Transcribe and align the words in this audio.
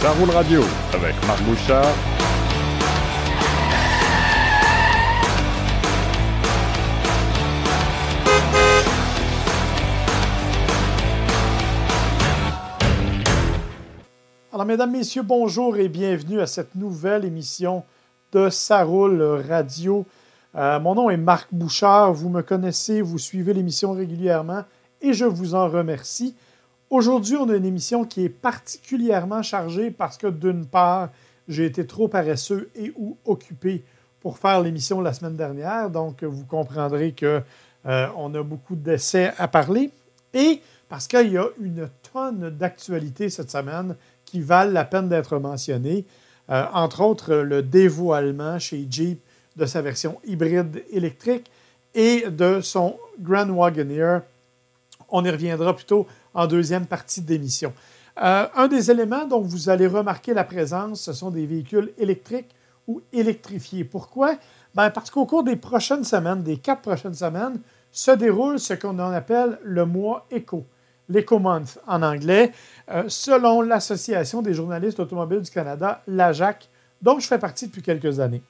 Ça 0.00 0.10
roule 0.18 0.30
radio 0.30 0.64
avec 0.94 1.14
Marc 1.28 1.42
Bouchard. 1.42 2.11
Alors, 14.62 14.68
mesdames, 14.68 14.92
messieurs, 14.92 15.22
bonjour 15.22 15.76
et 15.76 15.88
bienvenue 15.88 16.40
à 16.40 16.46
cette 16.46 16.76
nouvelle 16.76 17.24
émission 17.24 17.82
de 18.30 18.48
Ça 18.48 18.84
roule 18.84 19.20
radio. 19.20 20.06
Euh, 20.54 20.78
mon 20.78 20.94
nom 20.94 21.10
est 21.10 21.16
Marc 21.16 21.48
Bouchard. 21.50 22.12
Vous 22.12 22.28
me 22.28 22.42
connaissez, 22.42 23.00
vous 23.00 23.18
suivez 23.18 23.54
l'émission 23.54 23.90
régulièrement 23.90 24.62
et 25.00 25.14
je 25.14 25.24
vous 25.24 25.56
en 25.56 25.68
remercie. 25.68 26.36
Aujourd'hui, 26.90 27.34
on 27.34 27.48
a 27.48 27.56
une 27.56 27.64
émission 27.64 28.04
qui 28.04 28.22
est 28.22 28.28
particulièrement 28.28 29.42
chargée 29.42 29.90
parce 29.90 30.16
que 30.16 30.28
d'une 30.28 30.64
part, 30.64 31.08
j'ai 31.48 31.64
été 31.64 31.84
trop 31.84 32.06
paresseux 32.06 32.70
et 32.76 32.92
ou 32.94 33.16
occupé 33.24 33.82
pour 34.20 34.38
faire 34.38 34.60
l'émission 34.60 35.00
la 35.00 35.12
semaine 35.12 35.34
dernière. 35.34 35.90
Donc, 35.90 36.22
vous 36.22 36.44
comprendrez 36.44 37.16
qu'on 37.18 37.42
euh, 37.86 38.06
a 38.38 38.42
beaucoup 38.44 38.76
d'essais 38.76 39.32
à 39.38 39.48
parler. 39.48 39.90
Et 40.32 40.62
parce 40.88 41.08
qu'il 41.08 41.32
y 41.32 41.38
a 41.38 41.46
une 41.60 41.88
tonne 42.12 42.50
d'actualités 42.50 43.28
cette 43.28 43.50
semaine 43.50 43.96
qui 44.32 44.40
valent 44.40 44.72
la 44.72 44.86
peine 44.86 45.10
d'être 45.10 45.38
mentionnées. 45.38 46.06
Euh, 46.48 46.64
entre 46.72 47.02
autres, 47.02 47.34
le 47.34 47.62
dévoilement 47.62 48.58
chez 48.58 48.86
Jeep 48.90 49.20
de 49.56 49.66
sa 49.66 49.82
version 49.82 50.18
hybride 50.24 50.82
électrique 50.90 51.50
et 51.94 52.30
de 52.30 52.62
son 52.62 52.96
Grand 53.20 53.50
Wagoneer. 53.50 54.20
On 55.10 55.22
y 55.22 55.28
reviendra 55.28 55.76
plutôt 55.76 56.06
en 56.32 56.46
deuxième 56.46 56.86
partie 56.86 57.20
d'émission. 57.20 57.74
Euh, 58.22 58.46
un 58.56 58.68
des 58.68 58.90
éléments 58.90 59.26
dont 59.26 59.42
vous 59.42 59.68
allez 59.68 59.86
remarquer 59.86 60.32
la 60.32 60.44
présence, 60.44 61.02
ce 61.02 61.12
sont 61.12 61.30
des 61.30 61.44
véhicules 61.44 61.92
électriques 61.98 62.54
ou 62.88 63.02
électrifiés. 63.12 63.84
Pourquoi? 63.84 64.36
Ben 64.74 64.88
parce 64.88 65.10
qu'au 65.10 65.26
cours 65.26 65.44
des 65.44 65.56
prochaines 65.56 66.04
semaines, 66.04 66.42
des 66.42 66.56
quatre 66.56 66.80
prochaines 66.80 67.14
semaines, 67.14 67.60
se 67.90 68.12
déroule 68.12 68.58
ce 68.58 68.72
qu'on 68.72 68.98
appelle 68.98 69.58
le 69.62 69.84
mois 69.84 70.24
éco, 70.30 70.64
l'Eco 71.08 71.38
Month 71.38 71.78
en 71.86 72.02
anglais, 72.02 72.52
euh, 72.90 73.04
selon 73.08 73.62
l'Association 73.62 74.42
des 74.42 74.54
journalistes 74.54 75.00
automobiles 75.00 75.42
du 75.42 75.50
Canada, 75.50 76.02
l'AJAC, 76.06 76.68
dont 77.00 77.18
je 77.18 77.26
fais 77.26 77.38
partie 77.38 77.66
depuis 77.66 77.82
quelques 77.82 78.20
années. 78.20 78.42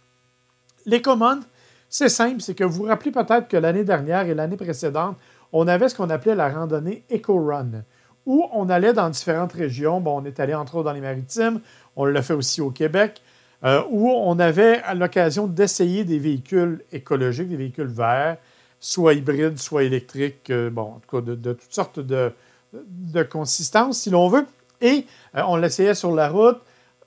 L'Eco 0.86 1.17
Month, 1.17 1.44
c'est 1.89 2.09
simple, 2.09 2.41
c'est 2.41 2.55
que 2.55 2.64
vous 2.64 2.83
vous 2.83 2.84
rappelez 2.84 3.11
peut-être 3.11 3.48
que 3.48 3.56
l'année 3.56 3.84
dernière 3.84 4.27
et 4.27 4.34
l'année 4.34 4.56
précédente, 4.56 5.17
on 5.53 5.69
avait 5.69 5.89
ce 5.89 5.94
qu'on 5.94 6.11
appelait 6.11 6.34
la 6.34 6.48
randonnée 6.48 7.05
Eco 7.12 7.44
Run, 7.44 7.84
où 8.27 8.47
on 8.53 8.69
allait 8.69 8.92
dans 8.92 9.11
différentes 9.11 9.53
régions. 9.53 10.00
Bon, 10.00 10.20
on 10.20 10.25
est 10.25 10.41
allé 10.41 10.55
entre 10.55 10.77
autres 10.77 10.84
dans 10.84 10.92
les 10.92 11.00
maritimes, 11.00 11.61
on 11.97 12.05
l'a 12.05 12.22
fait 12.22 12.34
aussi 12.34 12.61
au 12.61 12.70
Québec, 12.70 13.20
euh, 13.64 13.83
où 13.91 14.09
on 14.11 14.39
avait 14.39 14.83
l'occasion 14.94 15.47
d'essayer 15.47 16.05
des 16.05 16.19
véhicules 16.19 16.83
écologiques, 16.91 17.48
des 17.48 17.56
véhicules 17.56 17.87
verts, 17.87 18.39
soit 18.83 19.14
hybrides, 19.14 19.58
soit 19.58 19.84
électriques, 19.84 20.50
euh, 20.50 20.70
en 20.77 21.00
tout 21.00 21.16
cas 21.16 21.22
de, 21.22 21.52
toutes 21.52 21.72
sortes 21.72 22.00
de, 22.00 22.33
de 22.75 23.22
consistances, 23.22 24.00
si 24.00 24.11
l'on 24.11 24.28
veut. 24.28 24.44
Et 24.80 25.06
euh, 25.36 25.42
on 25.47 25.56
l'essayait 25.56 25.94
sur 25.94 26.12
la 26.12 26.28
route. 26.28 26.58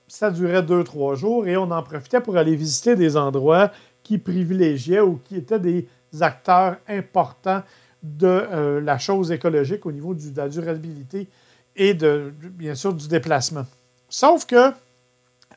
Ça 0.08 0.30
durait 0.30 0.62
deux, 0.62 0.82
trois 0.84 1.14
jours 1.16 1.46
et 1.46 1.56
on 1.56 1.70
en 1.70 1.82
profitait 1.82 2.20
pour 2.20 2.36
aller 2.36 2.56
visiter 2.56 2.96
des 2.96 3.16
endroits 3.16 3.70
qui 4.02 4.18
privilégiaient 4.18 5.00
ou 5.00 5.20
qui 5.22 5.36
étaient 5.36 5.58
des 5.58 5.86
acteurs 6.20 6.76
importants 6.88 7.62
de 8.02 8.26
euh, 8.26 8.80
la 8.80 8.98
chose 8.98 9.30
écologique 9.30 9.84
au 9.84 9.92
niveau 9.92 10.14
de 10.14 10.22
la 10.34 10.48
durabilité 10.48 11.28
et 11.74 11.92
bien 11.92 12.74
sûr 12.74 12.94
du 12.94 13.06
déplacement. 13.06 13.66
Sauf 14.08 14.46
que 14.46 14.70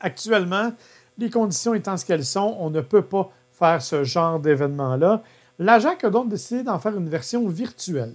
actuellement, 0.00 0.72
les 1.16 1.30
conditions 1.30 1.72
étant 1.72 1.96
ce 1.96 2.04
qu'elles 2.04 2.26
sont, 2.26 2.56
on 2.58 2.68
ne 2.68 2.82
peut 2.82 3.02
pas 3.02 3.30
faire 3.52 3.80
ce 3.80 4.04
genre 4.04 4.38
d'événement-là. 4.38 5.22
L'AJAC 5.60 6.04
a 6.04 6.10
donc 6.10 6.30
décidé 6.30 6.62
d'en 6.62 6.78
faire 6.78 6.96
une 6.96 7.10
version 7.10 7.46
virtuelle. 7.46 8.14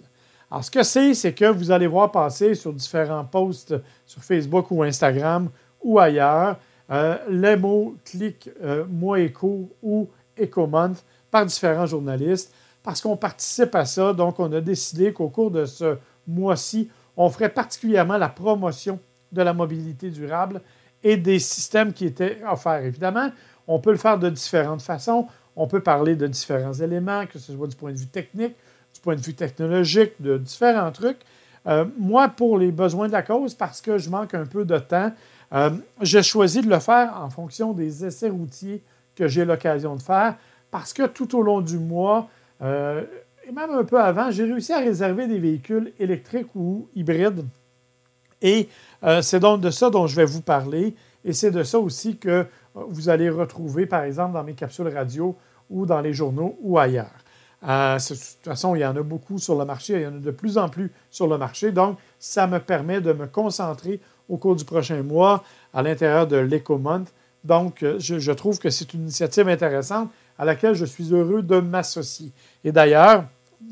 Alors, 0.49 0.63
ce 0.63 0.71
que 0.71 0.81
c'est, 0.81 1.13
c'est 1.13 1.33
que 1.33 1.45
vous 1.45 1.69
allez 1.69 1.85
voir 1.85 2.11
passer 2.11 2.55
sur 2.55 2.73
différents 2.73 3.23
posts 3.23 3.75
sur 4.03 4.23
Facebook 4.23 4.71
ou 4.71 4.81
Instagram 4.81 5.49
ou 5.83 5.99
ailleurs 5.99 6.57
euh, 6.89 7.17
les 7.29 7.55
mots 7.55 7.95
clic 8.03 8.49
euh, 8.63 8.83
Moi 8.89 9.19
Éco 9.19 9.69
ou 9.83 10.09
EcoMonth 10.39 11.03
par 11.29 11.45
différents 11.45 11.85
journalistes 11.85 12.51
parce 12.81 12.99
qu'on 12.99 13.15
participe 13.15 13.75
à 13.75 13.85
ça. 13.85 14.11
Donc, 14.11 14.39
on 14.39 14.51
a 14.51 14.59
décidé 14.59 15.13
qu'au 15.13 15.29
cours 15.29 15.51
de 15.51 15.65
ce 15.65 15.97
mois-ci, 16.27 16.89
on 17.15 17.29
ferait 17.29 17.49
particulièrement 17.49 18.17
la 18.17 18.29
promotion 18.29 18.99
de 19.31 19.41
la 19.43 19.53
mobilité 19.53 20.09
durable 20.09 20.61
et 21.03 21.15
des 21.15 21.37
systèmes 21.37 21.93
qui 21.93 22.05
étaient 22.05 22.39
offerts. 22.49 22.83
Évidemment, 22.83 23.29
on 23.67 23.79
peut 23.79 23.91
le 23.91 23.97
faire 23.97 24.17
de 24.17 24.31
différentes 24.31 24.81
façons. 24.81 25.27
On 25.55 25.67
peut 25.67 25.79
parler 25.79 26.15
de 26.15 26.27
différents 26.27 26.73
éléments, 26.73 27.25
que 27.25 27.39
ce 27.39 27.53
soit 27.53 27.67
du 27.67 27.75
point 27.75 27.91
de 27.91 27.97
vue 27.97 28.07
technique, 28.07 28.55
du 28.93 28.99
point 29.01 29.15
de 29.15 29.21
vue 29.21 29.33
technologique, 29.33 30.13
de 30.19 30.37
différents 30.37 30.91
trucs. 30.91 31.19
Euh, 31.67 31.85
moi, 31.97 32.27
pour 32.29 32.57
les 32.57 32.71
besoins 32.71 33.07
de 33.07 33.13
la 33.13 33.23
cause, 33.23 33.53
parce 33.53 33.81
que 33.81 33.97
je 33.97 34.09
manque 34.09 34.33
un 34.33 34.45
peu 34.45 34.65
de 34.65 34.77
temps, 34.77 35.11
euh, 35.53 35.69
j'ai 36.01 36.23
choisi 36.23 36.61
de 36.61 36.69
le 36.69 36.79
faire 36.79 37.19
en 37.21 37.29
fonction 37.29 37.73
des 37.73 38.05
essais 38.05 38.29
routiers 38.29 38.83
que 39.15 39.27
j'ai 39.27 39.45
l'occasion 39.45 39.95
de 39.95 40.01
faire, 40.01 40.35
parce 40.71 40.93
que 40.93 41.07
tout 41.07 41.37
au 41.37 41.41
long 41.41 41.61
du 41.61 41.77
mois, 41.77 42.27
euh, 42.61 43.03
et 43.47 43.51
même 43.51 43.71
un 43.71 43.83
peu 43.83 43.99
avant, 43.99 44.31
j'ai 44.31 44.43
réussi 44.43 44.73
à 44.73 44.79
réserver 44.79 45.27
des 45.27 45.39
véhicules 45.39 45.93
électriques 45.99 46.53
ou 46.55 46.87
hybrides. 46.95 47.45
Et 48.41 48.67
c'est 49.21 49.39
donc 49.39 49.61
de 49.61 49.69
ça 49.69 49.89
dont 49.91 50.07
je 50.07 50.15
vais 50.15 50.25
vous 50.25 50.41
parler. 50.41 50.95
Et 51.23 51.33
c'est 51.33 51.51
de 51.51 51.63
ça 51.63 51.79
aussi 51.79 52.17
que 52.17 52.45
vous 52.75 53.09
allez 53.09 53.29
retrouver, 53.29 53.85
par 53.85 54.03
exemple, 54.03 54.33
dans 54.33 54.43
mes 54.43 54.53
capsules 54.53 54.87
radio 54.87 55.35
ou 55.69 55.85
dans 55.85 56.01
les 56.01 56.13
journaux 56.13 56.57
ou 56.61 56.77
ailleurs. 56.77 57.23
de 57.61 57.97
toute 57.97 58.43
façon, 58.43 58.75
il 58.75 58.81
y 58.81 58.85
en 58.85 58.95
a 58.95 59.01
beaucoup 59.01 59.39
sur 59.39 59.57
le 59.57 59.65
marché, 59.65 59.93
il 59.93 60.01
y 60.01 60.07
en 60.07 60.15
a 60.15 60.19
de 60.19 60.31
plus 60.31 60.57
en 60.57 60.69
plus 60.69 60.91
sur 61.09 61.27
le 61.27 61.37
marché. 61.37 61.71
Donc, 61.71 61.97
ça 62.19 62.47
me 62.47 62.59
permet 62.59 63.01
de 63.01 63.13
me 63.13 63.27
concentrer 63.27 63.99
au 64.29 64.37
cours 64.37 64.55
du 64.55 64.65
prochain 64.65 65.01
mois 65.03 65.43
à 65.73 65.81
l'intérieur 65.81 66.27
de 66.27 66.37
l'EcoMonth. 66.37 67.11
Donc, 67.43 67.85
je 67.99 68.31
trouve 68.31 68.59
que 68.59 68.69
c'est 68.69 68.93
une 68.93 69.01
initiative 69.03 69.47
intéressante 69.47 70.09
à 70.37 70.45
laquelle 70.45 70.73
je 70.73 70.85
suis 70.85 71.13
heureux 71.13 71.41
de 71.41 71.59
m'associer. 71.59 72.31
Et 72.63 72.71
d'ailleurs, 72.71 73.25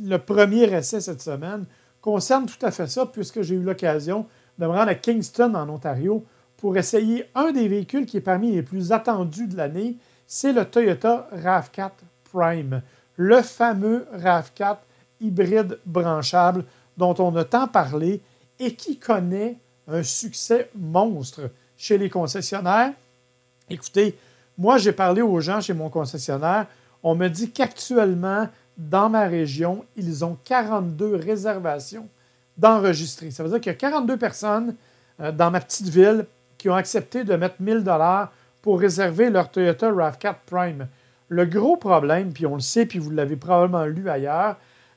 le 0.03 0.17
premier 0.17 0.63
essai 0.73 1.01
cette 1.01 1.21
semaine 1.21 1.65
concerne 2.01 2.45
tout 2.45 2.63
à 2.65 2.71
fait 2.71 2.87
ça, 2.87 3.05
puisque 3.05 3.41
j'ai 3.41 3.55
eu 3.55 3.61
l'occasion 3.61 4.25
de 4.59 4.65
me 4.65 4.71
rendre 4.71 4.89
à 4.89 4.95
Kingston, 4.95 5.53
en 5.55 5.69
Ontario, 5.69 6.23
pour 6.63 6.77
essayer 6.77 7.25
un 7.35 7.51
des 7.51 7.67
véhicules 7.67 8.05
qui 8.05 8.15
est 8.15 8.21
parmi 8.21 8.49
les 8.49 8.63
plus 8.63 8.93
attendus 8.93 9.47
de 9.47 9.57
l'année. 9.57 9.97
C'est 10.25 10.53
le 10.53 10.63
Toyota 10.63 11.27
RAV4 11.35 11.91
Prime, 12.31 12.81
le 13.17 13.41
fameux 13.41 14.07
RAV4 14.17 14.77
hybride 15.19 15.77
branchable 15.85 16.63
dont 16.95 17.15
on 17.19 17.35
a 17.35 17.43
tant 17.43 17.67
parlé 17.67 18.21
et 18.59 18.75
qui 18.75 18.97
connaît 18.97 19.57
un 19.89 20.03
succès 20.03 20.69
monstre 20.73 21.49
chez 21.75 21.97
les 21.97 22.09
concessionnaires. 22.09 22.93
Écoutez, 23.69 24.17
moi, 24.57 24.77
j'ai 24.77 24.93
parlé 24.93 25.21
aux 25.21 25.41
gens 25.41 25.59
chez 25.59 25.73
mon 25.73 25.89
concessionnaire. 25.89 26.67
On 27.03 27.13
me 27.13 27.27
dit 27.27 27.51
qu'actuellement, 27.51 28.47
dans 28.77 29.09
ma 29.09 29.25
région, 29.25 29.83
ils 29.97 30.23
ont 30.23 30.37
42 30.45 31.17
réservations 31.17 32.07
d'enregistrer. 32.57 33.31
Ça 33.31 33.43
veut 33.43 33.49
dire 33.49 33.59
qu'il 33.59 33.73
y 33.73 33.75
a 33.75 33.77
42 33.77 34.15
personnes 34.15 34.75
euh, 35.19 35.33
dans 35.33 35.51
ma 35.51 35.59
petite 35.59 35.89
ville 35.89 36.25
qui 36.63 36.69
ont 36.69 36.75
accepté 36.75 37.25
de 37.25 37.35
mettre 37.35 37.55
1000 37.59 37.83
dollars 37.83 38.31
pour 38.61 38.79
réserver 38.79 39.29
leur 39.29 39.51
Toyota 39.51 39.91
RAV4 39.91 40.35
Prime. 40.45 40.87
Le 41.27 41.43
gros 41.43 41.75
problème, 41.75 42.31
puis 42.31 42.45
on 42.45 42.53
le 42.53 42.61
sait, 42.61 42.85
puis 42.85 42.99
vous 42.99 43.09
l'avez 43.09 43.35
probablement 43.35 43.83
lu 43.83 44.09
ailleurs, 44.09 44.55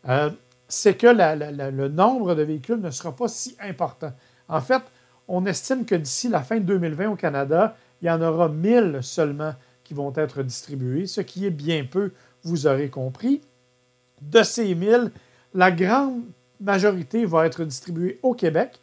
euh, 0.09 0.31
c'est 0.69 0.97
que 0.97 1.09
le 1.09 1.89
nombre 1.89 2.37
de 2.37 2.43
véhicules 2.45 2.81
ne 2.81 2.91
sera 2.91 3.11
pas 3.11 3.27
si 3.27 3.57
important. 3.59 4.13
En 4.49 4.61
fait, 4.61 4.81
on 5.27 5.45
estime 5.45 5.85
que 5.85 5.97
d'ici 5.97 6.29
la 6.29 6.41
fin 6.41 6.59
de 6.59 6.63
2020 6.63 7.11
au 7.11 7.17
Canada, 7.17 7.77
il 8.01 8.07
y 8.07 8.11
en 8.13 8.23
aura 8.23 8.49
1000 8.49 9.01
seulement 9.03 9.53
qui 9.83 9.93
vont 9.93 10.13
être 10.15 10.45
distribués, 10.45 11.09
ce 11.09 11.21
qui 11.21 11.47
est 11.47 11.51
bien 11.51 11.85
peu, 11.85 12.13
vous 12.45 12.69
aurez 12.69 12.91
compris. 12.91 13.41
De 14.23 14.45
ces 14.45 14.73
1000, 14.73 15.11
la 15.53 15.73
grande 15.73 16.23
majorité 16.61 17.25
va 17.25 17.45
être 17.45 17.65
distribuée 17.65 18.21
au 18.23 18.35
Québec 18.35 18.79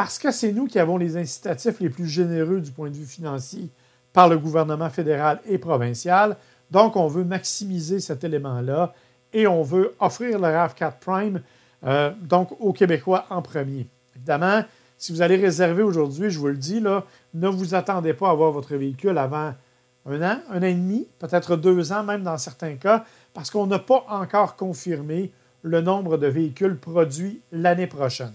parce 0.00 0.18
que 0.18 0.30
c'est 0.30 0.52
nous 0.52 0.66
qui 0.66 0.78
avons 0.78 0.96
les 0.96 1.18
incitatifs 1.18 1.78
les 1.78 1.90
plus 1.90 2.06
généreux 2.06 2.62
du 2.62 2.70
point 2.70 2.88
de 2.88 2.94
vue 2.94 3.04
financier 3.04 3.68
par 4.14 4.30
le 4.30 4.38
gouvernement 4.38 4.88
fédéral 4.88 5.42
et 5.46 5.58
provincial. 5.58 6.38
Donc, 6.70 6.96
on 6.96 7.06
veut 7.06 7.22
maximiser 7.22 8.00
cet 8.00 8.24
élément-là 8.24 8.94
et 9.34 9.46
on 9.46 9.60
veut 9.60 9.94
offrir 10.00 10.38
le 10.38 10.46
RAV4 10.46 10.92
Prime 11.00 11.42
euh, 11.84 12.12
donc 12.22 12.48
aux 12.60 12.72
Québécois 12.72 13.26
en 13.28 13.42
premier. 13.42 13.88
Évidemment, 14.16 14.62
Si 14.96 15.12
vous 15.12 15.20
allez 15.20 15.36
réserver 15.36 15.82
aujourd'hui, 15.82 16.30
je 16.30 16.38
vous 16.38 16.48
le 16.48 16.56
dis, 16.56 16.80
là, 16.80 17.04
ne 17.34 17.48
vous 17.48 17.74
attendez 17.74 18.14
pas 18.14 18.28
à 18.28 18.30
avoir 18.30 18.52
votre 18.52 18.74
véhicule 18.76 19.18
avant 19.18 19.52
un 20.06 20.22
an, 20.22 20.38
un 20.48 20.60
an 20.60 20.62
et 20.62 20.72
demi, 20.72 21.08
peut-être 21.18 21.56
deux 21.56 21.92
ans 21.92 22.04
même 22.04 22.22
dans 22.22 22.38
certains 22.38 22.76
cas, 22.76 23.04
parce 23.34 23.50
qu'on 23.50 23.66
n'a 23.66 23.78
pas 23.78 24.06
encore 24.08 24.56
confirmé 24.56 25.30
le 25.60 25.82
nombre 25.82 26.16
de 26.16 26.26
véhicules 26.26 26.78
produits 26.78 27.42
l'année 27.52 27.86
prochaine. 27.86 28.32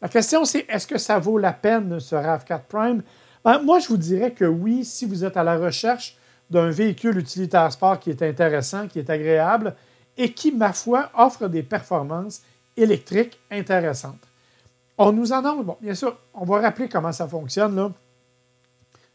La 0.00 0.08
question, 0.08 0.44
c'est 0.44 0.64
est-ce 0.68 0.86
que 0.86 0.98
ça 0.98 1.18
vaut 1.18 1.38
la 1.38 1.52
peine 1.52 1.98
ce 1.98 2.14
RAV4 2.14 2.60
Prime? 2.68 3.02
Ben, 3.44 3.60
moi, 3.62 3.80
je 3.80 3.88
vous 3.88 3.96
dirais 3.96 4.32
que 4.32 4.44
oui, 4.44 4.84
si 4.84 5.06
vous 5.06 5.24
êtes 5.24 5.36
à 5.36 5.42
la 5.42 5.58
recherche 5.58 6.16
d'un 6.50 6.70
véhicule 6.70 7.18
utilitaire 7.18 7.72
sport 7.72 7.98
qui 7.98 8.10
est 8.10 8.22
intéressant, 8.22 8.86
qui 8.86 9.00
est 9.00 9.10
agréable 9.10 9.74
et 10.16 10.32
qui, 10.32 10.52
ma 10.52 10.72
foi, 10.72 11.10
offre 11.16 11.48
des 11.48 11.62
performances 11.62 12.42
électriques 12.76 13.38
intéressantes. 13.50 14.20
On 14.96 15.12
nous 15.12 15.32
annonce, 15.32 15.64
bon, 15.64 15.76
bien 15.80 15.94
sûr, 15.94 16.16
on 16.32 16.44
va 16.44 16.60
rappeler 16.60 16.88
comment 16.88 17.12
ça 17.12 17.26
fonctionne. 17.26 17.74
Là. 17.74 17.92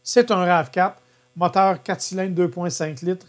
C'est 0.02 0.30
un 0.30 0.44
RAV4, 0.44 0.92
moteur 1.36 1.82
4 1.82 2.00
cylindres 2.00 2.46
2,5 2.46 3.04
litres 3.04 3.26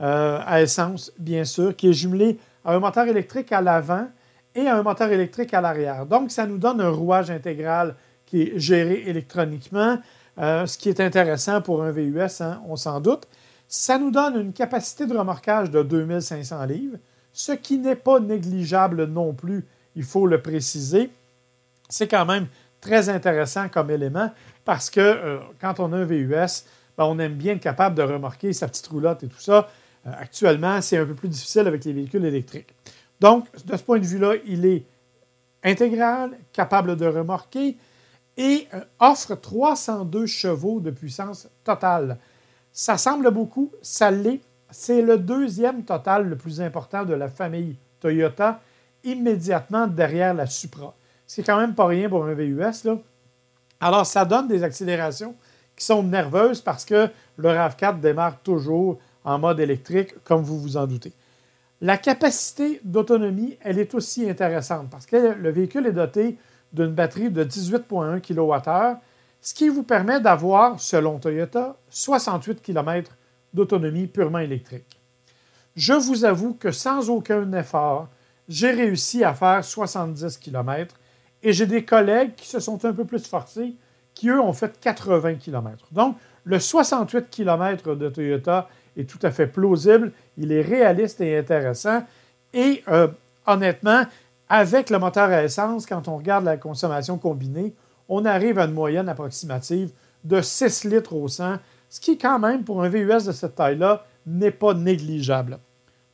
euh, 0.00 0.40
à 0.44 0.60
essence, 0.60 1.12
bien 1.18 1.44
sûr, 1.44 1.74
qui 1.74 1.88
est 1.88 1.92
jumelé 1.92 2.38
à 2.64 2.74
un 2.74 2.80
moteur 2.80 3.06
électrique 3.06 3.52
à 3.52 3.60
l'avant 3.60 4.08
et 4.56 4.68
un 4.68 4.82
moteur 4.82 5.12
électrique 5.12 5.54
à 5.54 5.60
l'arrière. 5.60 6.06
Donc, 6.06 6.30
ça 6.30 6.46
nous 6.46 6.58
donne 6.58 6.80
un 6.80 6.88
rouage 6.88 7.30
intégral 7.30 7.94
qui 8.24 8.42
est 8.42 8.58
géré 8.58 9.04
électroniquement, 9.06 9.98
euh, 10.38 10.66
ce 10.66 10.76
qui 10.76 10.88
est 10.88 11.00
intéressant 11.00 11.60
pour 11.60 11.84
un 11.84 11.92
VUS, 11.92 12.40
hein, 12.40 12.60
on 12.66 12.76
s'en 12.76 13.00
doute. 13.00 13.28
Ça 13.68 13.98
nous 13.98 14.10
donne 14.10 14.40
une 14.40 14.52
capacité 14.52 15.06
de 15.06 15.16
remorquage 15.16 15.70
de 15.70 15.82
2500 15.82 16.64
livres, 16.64 16.98
ce 17.32 17.52
qui 17.52 17.78
n'est 17.78 17.96
pas 17.96 18.18
négligeable 18.18 19.04
non 19.04 19.34
plus, 19.34 19.66
il 19.94 20.04
faut 20.04 20.26
le 20.26 20.40
préciser. 20.40 21.10
C'est 21.88 22.08
quand 22.08 22.24
même 22.24 22.46
très 22.80 23.08
intéressant 23.08 23.68
comme 23.68 23.90
élément 23.90 24.30
parce 24.64 24.90
que 24.90 25.00
euh, 25.00 25.38
quand 25.60 25.80
on 25.80 25.92
a 25.92 25.98
un 25.98 26.04
VUS, 26.04 26.64
ben, 26.96 27.04
on 27.04 27.18
aime 27.18 27.34
bien 27.34 27.54
être 27.54 27.60
capable 27.60 27.94
de 27.94 28.02
remorquer 28.02 28.52
sa 28.52 28.68
petite 28.68 28.86
roulotte 28.86 29.22
et 29.22 29.28
tout 29.28 29.40
ça. 29.40 29.68
Euh, 30.06 30.12
actuellement, 30.18 30.80
c'est 30.80 30.96
un 30.96 31.04
peu 31.04 31.14
plus 31.14 31.28
difficile 31.28 31.66
avec 31.66 31.84
les 31.84 31.92
véhicules 31.92 32.24
électriques. 32.24 32.74
Donc, 33.20 33.46
de 33.64 33.76
ce 33.76 33.82
point 33.82 33.98
de 33.98 34.04
vue-là, 34.04 34.34
il 34.46 34.66
est 34.66 34.84
intégral, 35.64 36.38
capable 36.52 36.96
de 36.96 37.06
remorquer 37.06 37.76
et 38.36 38.68
euh, 38.74 38.80
offre 39.00 39.34
302 39.34 40.26
chevaux 40.26 40.80
de 40.80 40.90
puissance 40.90 41.48
totale. 41.64 42.18
Ça 42.72 42.98
semble 42.98 43.30
beaucoup, 43.30 43.72
ça 43.80 44.10
l'est. 44.10 44.40
C'est 44.70 45.00
le 45.00 45.16
deuxième 45.16 45.84
total 45.84 46.28
le 46.28 46.36
plus 46.36 46.60
important 46.60 47.04
de 47.04 47.14
la 47.14 47.28
famille 47.28 47.76
Toyota, 48.00 48.60
immédiatement 49.04 49.86
derrière 49.86 50.34
la 50.34 50.46
Supra. 50.46 50.94
C'est 51.26 51.42
quand 51.42 51.58
même 51.58 51.74
pas 51.74 51.86
rien 51.86 52.08
pour 52.08 52.24
un 52.24 52.34
VUS. 52.34 52.84
Là. 52.84 52.98
Alors, 53.80 54.04
ça 54.04 54.24
donne 54.24 54.48
des 54.48 54.62
accélérations 54.62 55.34
qui 55.74 55.84
sont 55.84 56.02
nerveuses 56.02 56.60
parce 56.60 56.84
que 56.84 57.08
le 57.36 57.48
RAV4 57.48 58.00
démarre 58.00 58.38
toujours 58.40 58.98
en 59.24 59.38
mode 59.38 59.60
électrique, 59.60 60.14
comme 60.24 60.42
vous 60.42 60.60
vous 60.60 60.76
en 60.76 60.86
doutez. 60.86 61.12
La 61.82 61.98
capacité 61.98 62.80
d'autonomie, 62.84 63.58
elle 63.60 63.78
est 63.78 63.94
aussi 63.94 64.28
intéressante 64.28 64.88
parce 64.90 65.04
que 65.04 65.34
le 65.34 65.50
véhicule 65.50 65.86
est 65.86 65.92
doté 65.92 66.38
d'une 66.72 66.94
batterie 66.94 67.30
de 67.30 67.44
18,1 67.44 68.20
kWh, 68.20 68.98
ce 69.42 69.54
qui 69.54 69.68
vous 69.68 69.82
permet 69.82 70.20
d'avoir, 70.20 70.80
selon 70.80 71.18
Toyota, 71.18 71.76
68 71.90 72.62
km 72.62 73.12
d'autonomie 73.52 74.06
purement 74.06 74.38
électrique. 74.38 75.00
Je 75.76 75.92
vous 75.92 76.24
avoue 76.24 76.54
que 76.54 76.70
sans 76.70 77.10
aucun 77.10 77.52
effort, 77.52 78.08
j'ai 78.48 78.70
réussi 78.70 79.22
à 79.22 79.34
faire 79.34 79.62
70 79.62 80.38
km 80.38 80.94
et 81.42 81.52
j'ai 81.52 81.66
des 81.66 81.84
collègues 81.84 82.34
qui 82.36 82.48
se 82.48 82.58
sont 82.58 82.82
un 82.86 82.92
peu 82.94 83.04
plus 83.04 83.26
forcés, 83.26 83.74
qui 84.14 84.30
eux 84.30 84.40
ont 84.40 84.54
fait 84.54 84.80
80 84.80 85.34
km. 85.34 85.88
Donc, 85.92 86.16
le 86.44 86.58
68 86.58 87.28
km 87.28 87.94
de 87.94 88.08
Toyota 88.08 88.68
est 88.96 89.04
tout 89.04 89.18
à 89.22 89.30
fait 89.30 89.46
plausible, 89.46 90.12
il 90.36 90.52
est 90.52 90.62
réaliste 90.62 91.20
et 91.20 91.38
intéressant. 91.38 92.02
Et 92.54 92.82
euh, 92.88 93.08
honnêtement, 93.46 94.02
avec 94.48 94.90
le 94.90 94.98
moteur 94.98 95.30
à 95.30 95.42
essence, 95.42 95.86
quand 95.86 96.08
on 96.08 96.16
regarde 96.16 96.44
la 96.44 96.56
consommation 96.56 97.18
combinée, 97.18 97.74
on 98.08 98.24
arrive 98.24 98.58
à 98.58 98.64
une 98.64 98.72
moyenne 98.72 99.08
approximative 99.08 99.90
de 100.24 100.40
6 100.40 100.84
litres 100.84 101.14
au 101.14 101.28
100, 101.28 101.56
ce 101.88 102.00
qui, 102.00 102.18
quand 102.18 102.38
même, 102.38 102.64
pour 102.64 102.82
un 102.82 102.88
VUS 102.88 103.26
de 103.26 103.32
cette 103.32 103.54
taille-là, 103.54 104.04
n'est 104.26 104.50
pas 104.50 104.74
négligeable. 104.74 105.58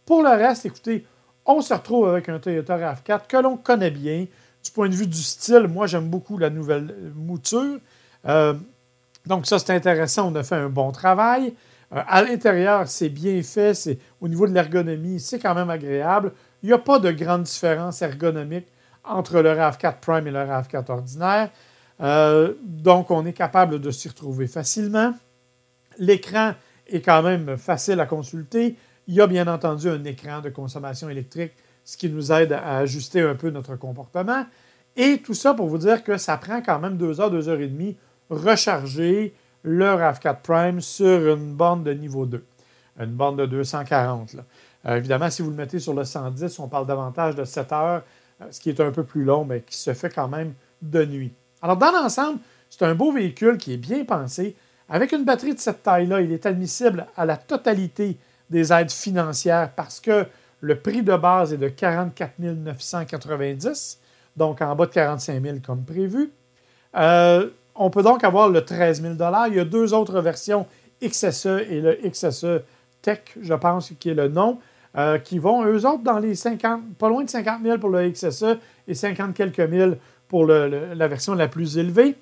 Pour 0.05 0.23
le 0.23 0.31
reste, 0.31 0.67
écoutez, 0.67 1.07
on 1.47 1.61
se 1.61 1.73
retrouve 1.73 2.09
avec 2.09 2.29
un 2.29 2.39
Toyota 2.39 2.77
RAV4 2.77 3.27
que 3.29 3.37
l'on 3.37 3.57
connaît 3.57 3.91
bien. 3.91 4.27
Du 4.65 4.71
point 4.71 4.89
de 4.89 4.95
vue 4.95 5.07
du 5.07 5.23
style, 5.23 5.67
moi, 5.69 5.87
j'aime 5.87 6.09
beaucoup 6.09 6.39
la 6.39 6.51
nouvelle 6.51 6.95
mouture. 7.15 7.79
Euh, 8.27 8.55
donc, 9.27 9.47
ça, 9.47 9.59
c'est 9.59 9.73
intéressant. 9.73 10.31
On 10.31 10.35
a 10.37 10.43
fait 10.43 10.57
un 10.57 10.69
bon 10.69 10.93
travail. 10.93 11.55
Euh, 11.95 12.03
à 12.07 12.23
l'intérieur, 12.23 12.89
c'est 12.89 13.09
bien 13.09 13.43
fait. 13.43 13.75
C'est, 13.75 13.99
au 14.21 14.29
niveau 14.29 14.47
de 14.47 14.53
l'ergonomie, 14.53 15.21
c'est 15.21 15.39
quand 15.39 15.55
même 15.55 15.71
agréable. 15.71 16.33
Il 16.63 16.67
n'y 16.69 16.73
a 16.73 16.79
pas 16.79 16.99
de 16.99 17.11
grande 17.11 17.43
différence 17.43 18.03
ergonomique 18.03 18.67
entre 19.05 19.41
le 19.41 19.51
RAV4 19.51 20.01
Prime 20.01 20.27
et 20.27 20.31
le 20.31 20.39
RAV4 20.39 20.91
ordinaire. 20.91 21.51
Euh, 22.01 22.55
donc, 22.63 23.11
on 23.11 23.27
est 23.27 23.33
capable 23.33 23.81
de 23.81 23.91
s'y 23.91 24.09
retrouver 24.09 24.47
facilement. 24.47 25.15
L'écran 25.99 26.53
est 26.87 27.01
quand 27.01 27.23
même 27.23 27.57
facile 27.57 28.01
à 28.01 28.07
consulter. 28.07 28.77
Il 29.07 29.15
y 29.15 29.21
a 29.21 29.27
bien 29.27 29.47
entendu 29.47 29.89
un 29.89 30.03
écran 30.05 30.41
de 30.41 30.49
consommation 30.49 31.09
électrique, 31.09 31.53
ce 31.85 31.97
qui 31.97 32.09
nous 32.09 32.33
aide 32.33 32.53
à 32.53 32.79
ajuster 32.79 33.21
un 33.21 33.35
peu 33.35 33.51
notre 33.51 33.77
comportement. 33.77 34.47
Et 34.97 35.19
tout 35.19 35.35
ça 35.35 35.55
pour 35.55 35.69
vous 35.69 35.79
dire 35.79 36.05
que 36.05 36.17
ça 36.17 36.37
prend 36.37 36.63
quand 36.63 36.79
même 36.79 36.97
deux 36.97 37.21
heures, 37.21 37.31
deux 37.31 37.49
heures 37.49 37.61
et 37.61 37.69
demie 37.69 37.97
recharger 38.31 39.35
le 39.63 39.85
RAV4 39.85 40.37
Prime 40.43 40.81
sur 40.81 41.35
une 41.35 41.55
borne 41.55 41.85
de 41.85 41.93
niveau 41.93 42.27
2, 42.27 42.45
une 43.01 43.13
borne 43.13 43.37
de 43.37 43.47
240. 43.47 44.37
Euh, 44.87 44.97
évidemment, 44.97 45.31
si 45.31 45.43
vous 45.43 45.51
le 45.51 45.57
mettez 45.57 45.79
sur 45.79 45.95
le 45.95 46.05
110, 46.05 46.59
on 46.59 46.69
parle 46.69 46.87
davantage 46.87 47.37
de 47.37 47.45
7 47.45 47.73
heures, 47.73 48.03
euh, 48.41 48.47
ce 48.51 48.61
qui 48.61 48.71
est 48.71 48.81
un 48.81 48.91
peu 48.91 49.05
plus 49.05 49.25
long, 49.25 49.45
mais 49.45 49.61
qui 49.61 49.77
se 49.77 49.95
fait 49.95 50.11
quand 50.11 50.29
même 50.29 50.55
de 50.81 51.05
nuit. 51.05 51.33
Alors, 51.61 51.77
dans 51.77 51.93
l'ensemble, 51.93 52.41
c'est 52.69 52.83
un 52.83 52.95
beau 52.95 53.13
véhicule 53.13 53.57
qui 53.57 53.75
est 53.75 53.79
bien 53.79 54.05
pensé. 54.05 54.57
Avec 54.89 55.13
une 55.13 55.25
batterie 55.25 55.55
de 55.55 55.61
cette 55.61 55.83
taille-là, 55.83 56.21
il 56.21 56.33
est 56.33 56.45
admissible 56.45 57.07
à 57.17 57.25
la 57.25 57.37
totalité 57.37 58.19
des 58.51 58.73
aides 58.73 58.91
financières 58.91 59.71
parce 59.75 60.01
que 60.01 60.27
le 60.61 60.79
prix 60.79 61.03
de 61.03 61.17
base 61.17 61.53
est 61.53 61.59
de 61.59 61.69
44 61.69 62.39
990, 62.39 63.99
donc 64.37 64.61
en 64.61 64.75
bas 64.75 64.87
de 64.87 64.93
45 64.93 65.43
000 65.43 65.57
comme 65.65 65.85
prévu. 65.85 66.31
Euh, 66.97 67.49
on 67.75 67.91
peut 67.91 68.03
donc 68.03 68.25
avoir 68.25 68.49
le 68.49 68.65
13 68.65 69.03
000 69.03 69.15
Il 69.49 69.57
y 69.57 69.61
a 69.61 69.65
deux 69.65 69.95
autres 69.95 70.21
versions, 70.21 70.67
XSE 71.03 71.47
et 71.47 71.81
le 71.81 71.99
XSE 72.05 72.63
Tech, 73.01 73.21
je 73.41 73.55
pense, 73.55 73.93
qui 73.99 74.11
est 74.11 74.15
le 74.15 74.29
nom, 74.29 74.59
euh, 74.97 75.19
qui 75.19 75.39
vont, 75.39 75.65
eux 75.65 75.87
autres, 75.87 76.03
dans 76.03 76.19
les 76.19 76.35
50, 76.35 76.95
pas 76.99 77.09
loin 77.09 77.25
de 77.25 77.31
50 77.31 77.63
000 77.63 77.79
pour 77.79 77.91
le 77.91 78.11
XSE 78.11 78.59
et 78.87 78.95
50 78.95 79.35
quelques 79.35 79.61
mille 79.61 79.99
pour 80.29 80.47
la 80.47 81.09
version 81.09 81.35
la 81.35 81.49
plus 81.49 81.77
élevée. 81.77 82.17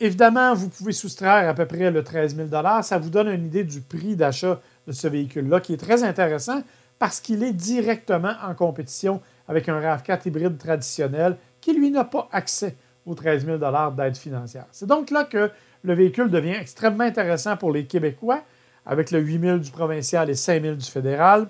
Évidemment, 0.00 0.54
vous 0.54 0.68
pouvez 0.68 0.92
soustraire 0.92 1.48
à 1.48 1.54
peu 1.54 1.66
près 1.66 1.90
le 1.90 2.02
13 2.02 2.34
000 2.34 2.48
Ça 2.82 2.98
vous 2.98 3.10
donne 3.10 3.28
une 3.28 3.46
idée 3.46 3.62
du 3.62 3.80
prix 3.80 4.16
d'achat 4.16 4.60
de 4.86 4.92
ce 4.92 5.06
véhicule-là, 5.06 5.60
qui 5.60 5.74
est 5.74 5.76
très 5.76 6.02
intéressant 6.02 6.62
parce 6.98 7.20
qu'il 7.20 7.42
est 7.42 7.52
directement 7.52 8.32
en 8.44 8.54
compétition 8.54 9.20
avec 9.46 9.68
un 9.68 9.80
RAV4 9.80 10.26
hybride 10.26 10.58
traditionnel 10.58 11.36
qui, 11.60 11.72
lui, 11.72 11.90
n'a 11.90 12.04
pas 12.04 12.28
accès 12.32 12.74
aux 13.06 13.14
13 13.14 13.46
000 13.46 13.58
d'aide 13.96 14.16
financière. 14.16 14.66
C'est 14.70 14.86
donc 14.86 15.10
là 15.10 15.24
que 15.24 15.50
le 15.82 15.94
véhicule 15.94 16.30
devient 16.30 16.54
extrêmement 16.60 17.04
intéressant 17.04 17.56
pour 17.56 17.72
les 17.72 17.86
Québécois, 17.86 18.42
avec 18.86 19.10
le 19.10 19.20
8 19.20 19.40
000 19.40 19.58
du 19.58 19.70
provincial 19.70 20.30
et 20.30 20.34
5 20.34 20.62
000 20.62 20.74
du 20.76 20.84
fédéral. 20.84 21.48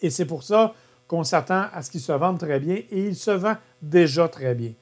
Et 0.00 0.10
c'est 0.10 0.26
pour 0.26 0.42
ça 0.42 0.74
qu'on 1.06 1.24
s'attend 1.24 1.66
à 1.72 1.82
ce 1.82 1.90
qu'il 1.90 2.00
se 2.00 2.12
vende 2.12 2.38
très 2.38 2.60
bien, 2.60 2.76
et 2.90 3.06
il 3.06 3.16
se 3.16 3.30
vend 3.30 3.56
déjà 3.80 4.28
très 4.28 4.54
bien. 4.54 4.72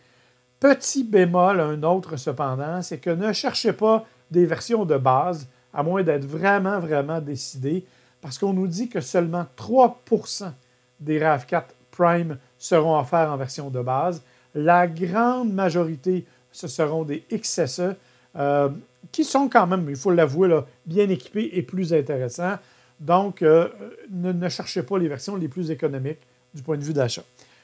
Petit 0.60 1.04
bémol, 1.04 1.60
un 1.60 1.82
autre 1.82 2.16
cependant, 2.16 2.82
c'est 2.82 2.98
que 2.98 3.10
ne 3.10 3.32
cherchez 3.32 3.72
pas 3.72 4.04
des 4.30 4.46
versions 4.46 4.84
de 4.84 4.96
base, 4.96 5.48
à 5.72 5.82
moins 5.82 6.02
d'être 6.02 6.24
vraiment, 6.24 6.78
vraiment 6.78 7.20
décidé, 7.20 7.84
parce 8.20 8.38
qu'on 8.38 8.52
nous 8.52 8.66
dit 8.66 8.88
que 8.88 9.00
seulement 9.00 9.46
3% 9.56 10.52
des 11.00 11.18
RAV4 11.18 11.64
Prime 11.90 12.38
seront 12.58 12.98
offerts 12.98 13.30
en 13.30 13.36
version 13.36 13.70
de 13.70 13.80
base. 13.80 14.22
La 14.54 14.86
grande 14.86 15.52
majorité, 15.52 16.24
ce 16.52 16.68
seront 16.68 17.04
des 17.04 17.24
XSE, 17.32 17.94
euh, 18.36 18.68
qui 19.12 19.24
sont 19.24 19.48
quand 19.48 19.66
même, 19.66 19.86
il 19.88 19.96
faut 19.96 20.10
l'avouer, 20.10 20.60
bien 20.86 21.08
équipés 21.08 21.50
et 21.52 21.62
plus 21.62 21.92
intéressants. 21.92 22.58
Donc, 22.98 23.42
euh, 23.42 23.68
ne, 24.10 24.48
cherchez 24.48 24.82
pas 24.82 24.98
les 24.98 25.08
versions 25.08 25.36
les 25.36 25.48
plus 25.48 25.70
économiques 25.70 26.20
du 26.54 26.62
point 26.62 26.76
de 26.76 26.84
vue 26.84 26.92
d'achat. 26.92 27.22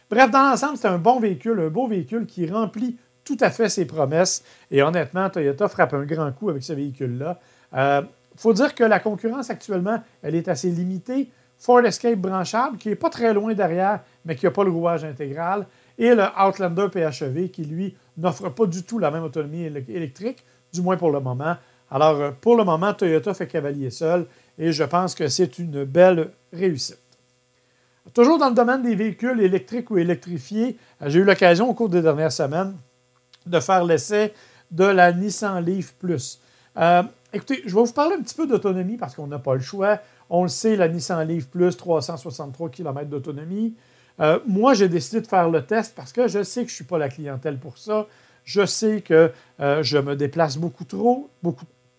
Bref, 0.08 0.30
dans 0.30 0.50
l'ensemble, 0.50 0.78
c'est 0.78 0.88
un 0.88 0.98
bon 0.98 1.20
véhicule, 1.20 1.60
un 1.60 1.68
beau 1.68 1.86
véhicule 1.86 2.26
qui 2.26 2.48
remplit 2.48 2.96
tout 3.24 3.36
à 3.40 3.50
fait 3.50 3.68
ses 3.68 3.84
promesses. 3.84 4.42
Et 4.70 4.82
honnêtement, 4.82 5.28
Toyota 5.28 5.68
frappe 5.68 5.94
un 5.94 6.04
grand 6.04 6.32
coup 6.32 6.48
avec 6.48 6.62
ce 6.62 6.72
véhicule-là. 6.72 7.38
Il 7.72 7.78
euh, 7.78 8.02
faut 8.36 8.52
dire 8.52 8.74
que 8.74 8.84
la 8.84 9.00
concurrence 9.00 9.50
actuellement, 9.50 10.02
elle 10.22 10.36
est 10.36 10.48
assez 10.48 10.70
limitée. 10.70 11.28
Ford 11.58 11.84
Escape 11.84 12.18
branchable, 12.18 12.78
qui 12.78 12.88
n'est 12.88 12.96
pas 12.96 13.10
très 13.10 13.34
loin 13.34 13.52
derrière, 13.54 14.00
mais 14.24 14.36
qui 14.36 14.46
n'a 14.46 14.52
pas 14.52 14.64
le 14.64 14.70
rouage 14.70 15.04
intégral. 15.04 15.66
Et 15.98 16.14
le 16.14 16.24
Outlander 16.38 16.88
PHEV 16.92 17.50
qui, 17.50 17.64
lui, 17.64 17.96
n'offre 18.16 18.48
pas 18.50 18.66
du 18.66 18.82
tout 18.82 18.98
la 18.98 19.10
même 19.10 19.24
autonomie 19.24 19.64
électrique, 19.64 20.44
du 20.72 20.82
moins 20.82 20.96
pour 20.96 21.10
le 21.10 21.20
moment. 21.20 21.56
Alors, 21.90 22.20
euh, 22.20 22.30
pour 22.40 22.56
le 22.56 22.64
moment, 22.64 22.92
Toyota 22.92 23.34
fait 23.34 23.46
cavalier 23.46 23.90
seul 23.90 24.26
et 24.58 24.72
je 24.72 24.84
pense 24.84 25.14
que 25.14 25.28
c'est 25.28 25.58
une 25.58 25.84
belle 25.84 26.30
réussite. 26.52 26.98
Toujours 28.14 28.38
dans 28.38 28.48
le 28.48 28.54
domaine 28.54 28.82
des 28.82 28.94
véhicules 28.94 29.40
électriques 29.40 29.90
ou 29.90 29.98
électrifiés, 29.98 30.76
euh, 31.02 31.08
j'ai 31.08 31.20
eu 31.20 31.24
l'occasion 31.24 31.68
au 31.68 31.74
cours 31.74 31.88
des 31.88 32.02
dernières 32.02 32.32
semaines 32.32 32.76
de 33.44 33.60
faire 33.60 33.84
l'essai 33.84 34.32
de 34.70 34.84
la 34.84 35.12
Nissan 35.12 35.64
Leaf 35.64 35.94
Plus. 35.94 36.40
Euh, 36.76 37.02
écoutez, 37.32 37.62
je 37.64 37.74
vais 37.74 37.82
vous 37.82 37.92
parler 37.92 38.16
un 38.16 38.22
petit 38.22 38.34
peu 38.34 38.46
d'autonomie 38.46 38.96
parce 38.96 39.14
qu'on 39.14 39.26
n'a 39.26 39.38
pas 39.38 39.54
le 39.54 39.60
choix. 39.60 39.98
On 40.28 40.42
le 40.42 40.48
sait, 40.48 40.76
la 40.76 40.88
Nissan 40.88 41.26
Leaf 41.26 41.48
Plus, 41.48 41.76
363 41.76 42.70
km 42.70 43.08
d'autonomie. 43.08 43.74
Euh, 44.20 44.38
moi, 44.46 44.74
j'ai 44.74 44.88
décidé 44.88 45.20
de 45.20 45.26
faire 45.26 45.48
le 45.48 45.64
test 45.64 45.94
parce 45.94 46.12
que 46.12 46.28
je 46.28 46.42
sais 46.42 46.62
que 46.62 46.68
je 46.68 46.72
ne 46.72 46.76
suis 46.76 46.84
pas 46.84 46.98
la 46.98 47.08
clientèle 47.08 47.58
pour 47.58 47.78
ça. 47.78 48.06
Je 48.44 48.64
sais 48.64 49.00
que 49.00 49.32
je 49.58 49.98
me 49.98 50.14
déplace 50.14 50.56
beaucoup 50.56 50.84
trop, 50.84 51.28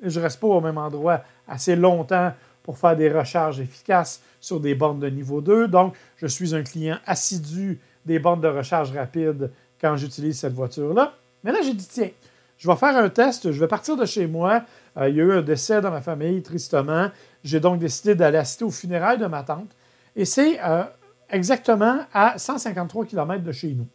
je 0.02 0.20
ne 0.20 0.24
reste 0.24 0.40
pas 0.40 0.48
au 0.48 0.62
même 0.62 0.78
endroit 0.78 1.24
assez 1.48 1.76
longtemps 1.76 2.32
pour 2.64 2.78
faire 2.78 2.96
des 2.96 3.10
recharges 3.10 3.60
efficaces 3.60 4.22
sur 4.40 4.60
des 4.60 4.76
bornes 4.76 5.00
de 5.00 5.10
niveau 5.10 5.42
2. 5.42 5.68
Donc, 5.68 5.96
je 6.18 6.28
suis 6.28 6.54
un 6.56 6.64
client 6.64 6.98
assidu 7.06 7.80
des 8.06 8.20
bornes 8.20 8.42
de 8.42 8.48
recharge 8.48 8.92
rapide 8.92 9.52
quand 9.80 9.96
j'utilise 9.98 10.40
cette 10.40 10.54
voiture-là. 10.54 11.14
Mais 11.44 11.52
là, 11.52 11.60
j'ai 11.64 11.74
dit, 11.74 11.88
tiens, 11.90 12.10
je 12.58 12.68
vais 12.68 12.76
faire 12.76 12.98
un 12.98 13.10
test, 13.10 13.52
je 13.52 13.60
vais 13.60 13.68
partir 13.68 13.96
de 13.96 14.06
chez 14.06 14.28
moi. 14.28 14.64
Euh, 14.98 15.10
il 15.10 15.16
y 15.16 15.22
a 15.22 15.24
eu 15.24 15.32
un 15.32 15.42
décès 15.42 15.82
dans 15.82 15.92
ma 15.92 16.02
famille, 16.02 16.42
tristement. 16.42 17.10
J'ai 17.44 17.60
donc 17.60 17.80
décidé 17.80 18.16
d'aller 18.16 18.38
assister 18.38 18.66
aux 18.66 18.72
funérailles 18.72 19.20
de 19.20 19.28
ma 19.28 19.44
tante. 19.44 19.70
Et 20.16 20.26
c'est 20.26 20.60
euh, 20.64 20.84
exactement 21.30 22.00
à 22.14 22.38
153 22.38 23.06
km 23.06 23.44
de 23.44 23.52
chez 23.52 23.74
nous. 23.74 23.88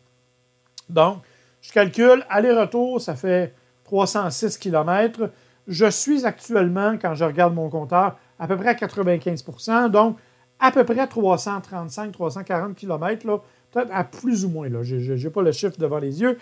Donc, 0.88 1.18
je 1.60 1.72
calcule, 1.72 2.24
aller-retour, 2.28 3.00
ça 3.00 3.14
fait 3.14 3.54
306 3.84 4.58
km. 4.58 5.30
Je 5.68 5.86
suis 5.90 6.26
actuellement, 6.26 6.98
quand 7.00 7.14
je 7.14 7.24
regarde 7.24 7.54
mon 7.54 7.70
compteur, 7.70 8.16
à 8.38 8.48
peu 8.48 8.56
près 8.56 8.68
à 8.68 8.74
95% 8.74 9.88
donc 9.88 10.16
à 10.58 10.70
peu 10.70 10.84
près 10.84 11.04
335-340 11.06 12.74
km, 12.74 13.42
peut-être 13.72 13.90
à 13.92 14.04
plus 14.04 14.44
ou 14.44 14.48
moins. 14.48 14.68
Je 14.82 15.12
n'ai 15.12 15.30
pas 15.30 15.42
le 15.42 15.50
chiffre 15.50 15.76
devant 15.76 15.98
les 15.98 16.20
yeux. 16.20 16.38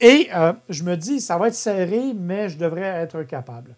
Et 0.00 0.28
euh, 0.34 0.52
je 0.70 0.84
me 0.84 0.96
dis, 0.96 1.20
ça 1.20 1.36
va 1.36 1.48
être 1.48 1.54
serré, 1.54 2.14
mais 2.14 2.48
je 2.48 2.56
devrais 2.56 2.82
être 2.82 3.22
capable. 3.24 3.76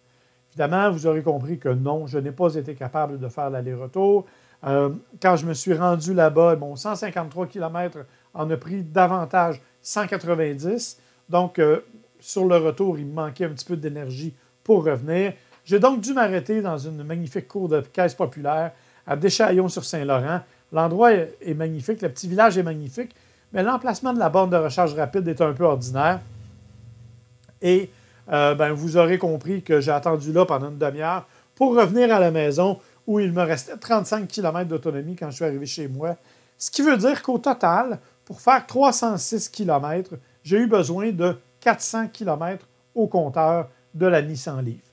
Évidemment, 0.51 0.91
vous 0.91 1.07
aurez 1.07 1.23
compris 1.23 1.59
que 1.59 1.71
non, 1.71 2.07
je 2.07 2.19
n'ai 2.19 2.31
pas 2.31 2.55
été 2.55 2.75
capable 2.75 3.19
de 3.19 3.29
faire 3.29 3.51
l'aller-retour. 3.51 4.27
Euh, 4.65 4.91
quand 5.21 5.37
je 5.37 5.47
me 5.47 5.55
suis 5.55 5.75
rendu 5.75 6.13
là-bas, 6.13 6.57
bon, 6.57 6.77
153 6.77 7.47
km 7.47 7.99
en 8.35 8.51
a 8.51 8.57
pris 8.57 8.83
davantage 8.83 9.61
190. 9.83 10.99
Donc, 11.29 11.59
euh, 11.59 11.81
sur 12.21 12.45
le 12.45 12.57
retour, 12.57 12.99
il 12.99 13.07
me 13.07 13.15
manquait 13.15 13.47
un 13.47 13.51
petit 13.51 13.65
peu 13.65 13.77
d'énergie 13.77 14.35
pour 14.63 14.85
revenir. 14.85 15.33
J'ai 15.65 15.79
donc 15.79 16.01
dû 16.01 16.13
m'arrêter 16.13 16.61
dans 16.61 16.79
une 16.79 17.03
magnifique 17.03 17.49
cour 17.49 17.69
de 17.69 17.81
caisse 17.81 18.15
populaire 18.15 18.73
à 19.07 19.17
Deschaillons-sur-Saint-Laurent. 19.17 20.41
L'endroit 20.73 21.13
est 21.13 21.55
magnifique, 21.55 22.03
le 22.03 22.09
petit 22.09 22.29
village 22.29 22.57
est 22.59 22.63
magnifique, 22.63 23.15
mais 23.53 23.63
l'emplacement 23.63 24.13
de 24.13 24.19
la 24.19 24.29
borne 24.29 24.51
de 24.51 24.57
recharge 24.57 24.95
rapide 24.95 25.27
est 25.27 25.41
un 25.41 25.53
peu 25.53 25.65
ordinaire. 25.65 26.21
Et 27.63 27.91
euh, 28.33 28.55
ben, 28.55 28.73
vous 28.73 28.97
aurez 28.97 29.19
compris 29.19 29.63
que 29.63 29.81
j'ai 29.81 29.91
attendu 29.91 30.33
là 30.33 30.45
pendant 30.47 30.69
une 30.69 30.79
demi-heure 30.79 31.27
pour 31.55 31.77
revenir 31.77 32.15
à 32.15 32.21
la 32.21 32.31
maison 32.31 32.79
où 33.11 33.19
il 33.19 33.33
me 33.33 33.43
restait 33.43 33.77
35 33.77 34.29
km 34.29 34.69
d'autonomie 34.69 35.17
quand 35.17 35.31
je 35.31 35.35
suis 35.35 35.45
arrivé 35.45 35.67
chez 35.67 35.89
moi. 35.89 36.15
Ce 36.57 36.71
qui 36.71 36.81
veut 36.81 36.97
dire 36.97 37.25
qu'au 37.25 37.39
total, 37.39 37.99
pour 38.25 38.41
faire 38.41 38.65
306 38.65 39.49
km, 39.49 40.13
j'ai 40.45 40.59
eu 40.59 40.69
besoin 40.69 41.11
de 41.11 41.37
400 41.59 42.07
km 42.13 42.69
au 42.95 43.09
compteur 43.09 43.69
de 43.95 44.07
la 44.07 44.23
Nissan 44.23 44.65
Leaf. 44.65 44.85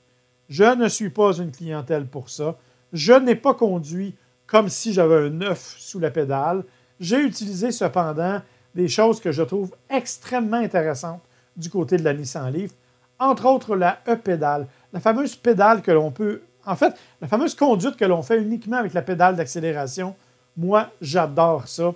Je 0.48 0.64
ne 0.64 0.88
suis 0.88 1.10
pas 1.10 1.32
une 1.34 1.52
clientèle 1.52 2.06
pour 2.06 2.28
ça. 2.28 2.56
Je 2.92 3.12
n'ai 3.12 3.36
pas 3.36 3.54
conduit 3.54 4.16
comme 4.48 4.68
si 4.68 4.92
j'avais 4.92 5.28
un 5.28 5.40
œuf 5.42 5.76
sous 5.78 6.00
la 6.00 6.10
pédale. 6.10 6.64
J'ai 6.98 7.20
utilisé 7.20 7.70
cependant 7.70 8.42
des 8.74 8.88
choses 8.88 9.20
que 9.20 9.30
je 9.30 9.44
trouve 9.44 9.76
extrêmement 9.88 10.56
intéressantes 10.56 11.22
du 11.56 11.70
côté 11.70 11.96
de 11.98 12.02
la 12.02 12.14
Nissan 12.14 12.52
Leaf, 12.52 12.72
entre 13.20 13.46
autres 13.46 13.76
la 13.76 14.00
E-pédale, 14.08 14.66
la 14.92 14.98
fameuse 14.98 15.36
pédale 15.36 15.82
que 15.82 15.92
l'on 15.92 16.10
peut, 16.10 16.42
en 16.68 16.76
fait, 16.76 16.94
la 17.20 17.28
fameuse 17.28 17.54
conduite 17.54 17.96
que 17.96 18.04
l'on 18.04 18.22
fait 18.22 18.40
uniquement 18.40 18.76
avec 18.76 18.92
la 18.92 19.00
pédale 19.02 19.36
d'accélération. 19.36 20.14
Moi, 20.56 20.90
j'adore 21.00 21.66
ça. 21.66 21.94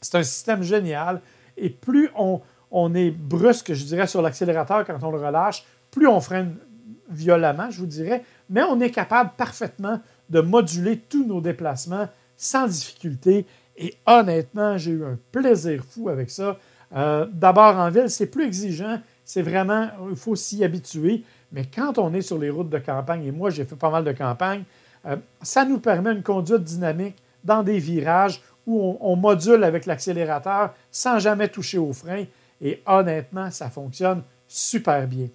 C'est 0.00 0.16
un 0.16 0.22
système 0.22 0.62
génial. 0.62 1.20
Et 1.58 1.68
plus 1.68 2.08
on, 2.16 2.94
est 2.94 3.10
brusque, 3.10 3.74
je 3.74 3.84
dirais, 3.84 4.06
sur 4.06 4.22
l'accélérateur 4.22 4.86
quand 4.86 4.98
on 5.02 5.10
le 5.10 5.18
relâche, 5.18 5.64
plus 5.90 6.06
on 6.06 6.20
freine 6.20 6.56
violemment, 7.10 7.70
je 7.70 7.80
vous 7.80 7.86
dirais, 7.86 8.24
mais 8.48 8.62
on 8.62 8.80
est 8.80 8.90
capable 8.90 9.32
parfaitement 9.36 10.00
de 10.30 10.40
moduler 10.40 10.96
tous 10.96 11.26
nos 11.26 11.40
déplacements 11.40 12.08
sans 12.36 12.68
difficulté. 12.68 13.44
Et 13.76 13.94
honnêtement, 14.06 14.78
j'ai 14.78 14.92
eu 14.92 15.04
un 15.04 15.18
plaisir 15.30 15.84
fou 15.84 16.08
avec 16.08 16.30
ça. 16.30 16.56
Euh, 16.96 17.26
d'abord, 17.30 17.76
en 17.76 17.90
ville, 17.90 18.08
c'est 18.08 18.26
plus 18.26 18.46
exigeant. 18.46 19.00
C'est 19.24 19.42
vraiment, 19.42 19.88
il 20.08 20.16
faut 20.16 20.36
s'y 20.36 20.64
habituer. 20.64 21.24
Mais 21.52 21.64
quand 21.64 21.98
on 21.98 22.12
est 22.14 22.22
sur 22.22 22.38
les 22.38 22.50
routes 22.50 22.70
de 22.70 22.78
campagne, 22.78 23.24
et 23.24 23.32
moi, 23.32 23.50
j'ai 23.50 23.64
fait 23.64 23.76
pas 23.76 23.90
mal 23.90 24.04
de 24.04 24.12
campagne, 24.12 24.64
euh, 25.06 25.16
ça 25.42 25.64
nous 25.64 25.78
permet 25.78 26.12
une 26.12 26.22
conduite 26.22 26.62
dynamique 26.62 27.16
dans 27.42 27.62
des 27.62 27.78
virages 27.78 28.40
où 28.66 28.96
on, 29.00 29.16
module 29.16 29.64
avec 29.64 29.86
l'accélérateur 29.86 30.74
sans 30.90 31.18
jamais 31.18 31.48
toucher 31.48 31.78
au 31.78 31.92
frein. 31.92 32.24
Et 32.60 32.82
honnêtement, 32.86 33.50
ça 33.50 33.70
fonctionne 33.70 34.22
super 34.46 35.06
bien. 35.08 35.28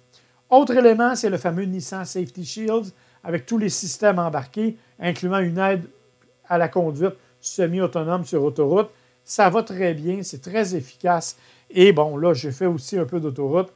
Autre 0.48 0.76
élément, 0.76 1.14
c'est 1.16 1.28
le 1.28 1.38
fameux 1.38 1.64
Nissan 1.64 2.04
Safety 2.04 2.44
Shields 2.44 2.92
avec 3.24 3.44
tous 3.44 3.58
les 3.58 3.68
systèmes 3.68 4.20
embarqués, 4.20 4.76
incluant 5.00 5.40
une 5.40 5.58
aide 5.58 5.84
à 6.48 6.56
la 6.56 6.68
conduite 6.68 7.14
semi-autonome 7.40 8.24
sur 8.24 8.44
autoroute. 8.44 8.88
Ça 9.24 9.50
va 9.50 9.64
très 9.64 9.92
bien, 9.92 10.22
c'est 10.22 10.40
très 10.40 10.76
efficace. 10.76 11.36
Et 11.68 11.92
bon, 11.92 12.16
là, 12.16 12.32
j'ai 12.32 12.52
fait 12.52 12.66
aussi 12.66 12.96
un 12.96 13.04
peu 13.04 13.18
d'autoroute 13.18 13.72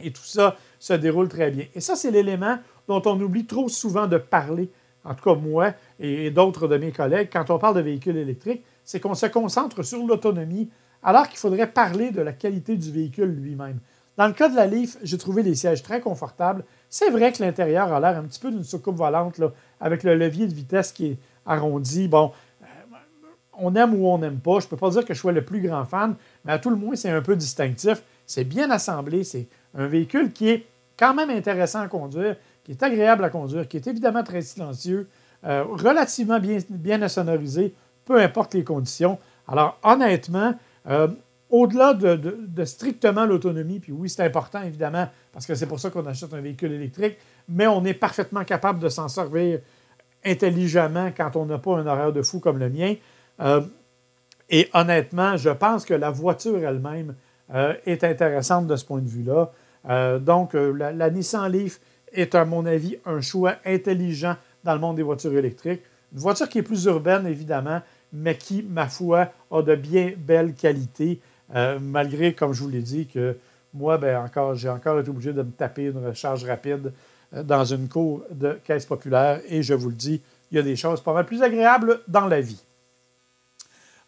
et 0.00 0.10
tout 0.10 0.24
ça 0.24 0.56
se 0.82 0.94
déroule 0.94 1.28
très 1.28 1.52
bien. 1.52 1.64
Et 1.76 1.80
ça, 1.80 1.94
c'est 1.94 2.10
l'élément 2.10 2.58
dont 2.88 3.00
on 3.06 3.20
oublie 3.20 3.46
trop 3.46 3.68
souvent 3.68 4.08
de 4.08 4.18
parler, 4.18 4.68
en 5.04 5.14
tout 5.14 5.22
cas 5.22 5.36
moi 5.36 5.74
et 6.00 6.32
d'autres 6.32 6.66
de 6.66 6.76
mes 6.76 6.90
collègues, 6.90 7.28
quand 7.32 7.50
on 7.50 7.58
parle 7.58 7.76
de 7.76 7.82
véhicules 7.82 8.16
électriques, 8.16 8.64
c'est 8.82 8.98
qu'on 8.98 9.14
se 9.14 9.26
concentre 9.26 9.84
sur 9.84 10.04
l'autonomie 10.04 10.68
alors 11.04 11.28
qu'il 11.28 11.38
faudrait 11.38 11.68
parler 11.68 12.10
de 12.10 12.20
la 12.20 12.32
qualité 12.32 12.74
du 12.76 12.90
véhicule 12.90 13.30
lui-même. 13.30 13.78
Dans 14.16 14.26
le 14.26 14.32
cas 14.32 14.48
de 14.48 14.56
la 14.56 14.66
Leaf, 14.66 14.98
j'ai 15.04 15.18
trouvé 15.18 15.44
les 15.44 15.54
sièges 15.54 15.84
très 15.84 16.00
confortables. 16.00 16.64
C'est 16.90 17.10
vrai 17.10 17.30
que 17.30 17.44
l'intérieur 17.44 17.92
a 17.92 18.00
l'air 18.00 18.18
un 18.18 18.24
petit 18.24 18.40
peu 18.40 18.50
d'une 18.50 18.64
soucoupe 18.64 18.96
volante, 18.96 19.40
avec 19.80 20.02
le 20.02 20.16
levier 20.16 20.48
de 20.48 20.52
vitesse 20.52 20.90
qui 20.90 21.06
est 21.06 21.18
arrondi. 21.46 22.08
Bon, 22.08 22.32
euh, 22.62 22.66
on 23.52 23.76
aime 23.76 23.94
ou 23.94 24.08
on 24.08 24.18
n'aime 24.18 24.40
pas. 24.40 24.58
Je 24.58 24.66
ne 24.66 24.70
peux 24.70 24.76
pas 24.76 24.90
dire 24.90 25.04
que 25.04 25.14
je 25.14 25.20
sois 25.20 25.30
le 25.30 25.44
plus 25.44 25.60
grand 25.60 25.84
fan, 25.84 26.16
mais 26.44 26.52
à 26.52 26.58
tout 26.58 26.70
le 26.70 26.76
moins, 26.76 26.96
c'est 26.96 27.10
un 27.10 27.22
peu 27.22 27.36
distinctif. 27.36 28.02
C'est 28.26 28.44
bien 28.44 28.68
assemblé. 28.70 29.22
C'est 29.22 29.46
un 29.74 29.86
véhicule 29.86 30.32
qui 30.32 30.50
est 30.50 30.66
quand 31.02 31.14
même 31.14 31.30
intéressant 31.30 31.80
à 31.80 31.88
conduire, 31.88 32.36
qui 32.62 32.70
est 32.70 32.82
agréable 32.84 33.24
à 33.24 33.28
conduire, 33.28 33.66
qui 33.66 33.76
est 33.76 33.86
évidemment 33.88 34.22
très 34.22 34.40
silencieux, 34.40 35.08
euh, 35.44 35.64
relativement 35.64 36.38
bien, 36.38 36.58
bien 36.70 37.02
assonorisé, 37.02 37.74
peu 38.04 38.20
importe 38.20 38.54
les 38.54 38.62
conditions. 38.62 39.18
Alors, 39.48 39.80
honnêtement, 39.82 40.54
euh, 40.88 41.08
au-delà 41.50 41.92
de, 41.94 42.64
strictement 42.64 43.26
l'autonomie, 43.26 43.80
puis 43.80 43.90
oui, 43.90 44.08
c'est 44.08 44.22
important 44.22 44.62
évidemment, 44.62 45.08
parce 45.32 45.44
que 45.44 45.56
c'est 45.56 45.66
pour 45.66 45.80
ça 45.80 45.90
qu'on 45.90 46.06
achète 46.06 46.32
un 46.34 46.40
véhicule 46.40 46.70
électrique, 46.70 47.18
mais 47.48 47.66
on 47.66 47.84
est 47.84 47.94
parfaitement 47.94 48.44
capable 48.44 48.78
de 48.78 48.88
s'en 48.88 49.08
servir 49.08 49.58
intelligemment 50.24 51.10
quand 51.16 51.34
on 51.34 51.46
n'a 51.46 51.58
pas 51.58 51.78
un 51.78 51.86
horaire 51.88 52.12
de 52.12 52.22
fou 52.22 52.38
comme 52.38 52.58
le 52.58 52.70
mien. 52.70 52.94
Euh, 53.40 53.60
et 54.48 54.70
honnêtement, 54.72 55.36
je 55.36 55.50
pense 55.50 55.84
que 55.84 55.94
la 55.94 56.10
voiture 56.10 56.58
elle-même 56.64 57.16
est 57.84 58.02
intéressante 58.02 58.66
de 58.66 58.76
ce 58.76 58.84
point 58.84 59.00
de 59.00 59.08
vue-là. 59.08 59.50
Euh, 59.88 60.18
donc, 60.18 60.54
la, 60.54 60.92
la, 60.92 61.10
Nissan 61.10 61.50
Leaf 61.50 61.80
est, 62.12 62.34
à 62.34 62.44
mon 62.44 62.66
avis, 62.66 62.98
un 63.04 63.20
choix 63.20 63.56
intelligent 63.64 64.36
dans 64.64 64.74
le 64.74 64.80
monde 64.80 64.96
des 64.96 65.02
voitures 65.02 65.36
électriques. 65.36 65.82
Une 66.12 66.20
voiture 66.20 66.48
qui 66.48 66.58
est 66.58 66.62
plus 66.62 66.84
urbaine, 66.84 67.26
évidemment, 67.26 67.80
mais 68.12 68.36
qui, 68.36 68.62
ma 68.62 68.88
foi, 68.88 69.28
a 69.50 69.62
de 69.62 69.74
bien 69.74 70.12
belles 70.16 70.54
qualités. 70.54 71.20
Euh, 71.54 71.78
malgré, 71.80 72.34
comme 72.34 72.52
je 72.52 72.62
vous 72.62 72.68
l'ai 72.68 72.82
dit, 72.82 73.06
que 73.06 73.36
moi, 73.74 73.98
ben, 73.98 74.22
encore, 74.24 74.54
j'ai 74.54 74.68
encore 74.68 75.00
été 75.00 75.10
obligé 75.10 75.32
de 75.32 75.42
me 75.42 75.50
taper 75.50 75.86
une 75.86 76.06
recharge 76.06 76.44
rapide 76.44 76.92
euh, 77.34 77.42
dans 77.42 77.64
une 77.64 77.88
cour 77.88 78.22
de 78.30 78.58
caisse 78.64 78.86
populaire. 78.86 79.40
Et 79.48 79.62
je 79.62 79.74
vous 79.74 79.88
le 79.88 79.94
dis, 79.94 80.20
il 80.50 80.56
y 80.56 80.58
a 80.58 80.62
des 80.62 80.76
choses 80.76 81.00
pas 81.00 81.14
mal 81.14 81.24
plus 81.24 81.42
agréables 81.42 82.00
dans 82.08 82.26
la 82.26 82.40
vie. 82.40 82.62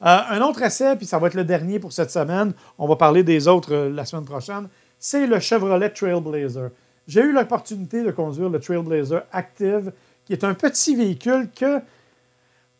Euh, 0.02 0.18
un 0.28 0.40
autre 0.42 0.62
essai, 0.62 0.96
puis 0.96 1.06
ça 1.06 1.18
va 1.18 1.28
être 1.28 1.34
le 1.34 1.44
dernier 1.44 1.78
pour 1.78 1.92
cette 1.92 2.10
semaine, 2.10 2.52
on 2.78 2.86
va 2.86 2.96
parler 2.96 3.22
des 3.22 3.48
autres 3.48 3.74
la 3.74 4.04
semaine 4.04 4.24
prochaine, 4.24 4.68
c'est 4.98 5.26
le 5.26 5.40
Chevrolet 5.40 5.90
Trailblazer. 5.90 6.70
J'ai 7.06 7.20
eu 7.20 7.32
l'opportunité 7.32 8.02
de 8.02 8.10
conduire 8.10 8.48
le 8.48 8.58
Trailblazer 8.58 9.22
Active, 9.32 9.92
qui 10.24 10.32
est 10.32 10.44
un 10.44 10.54
petit 10.54 10.96
véhicule 10.96 11.48
que 11.54 11.80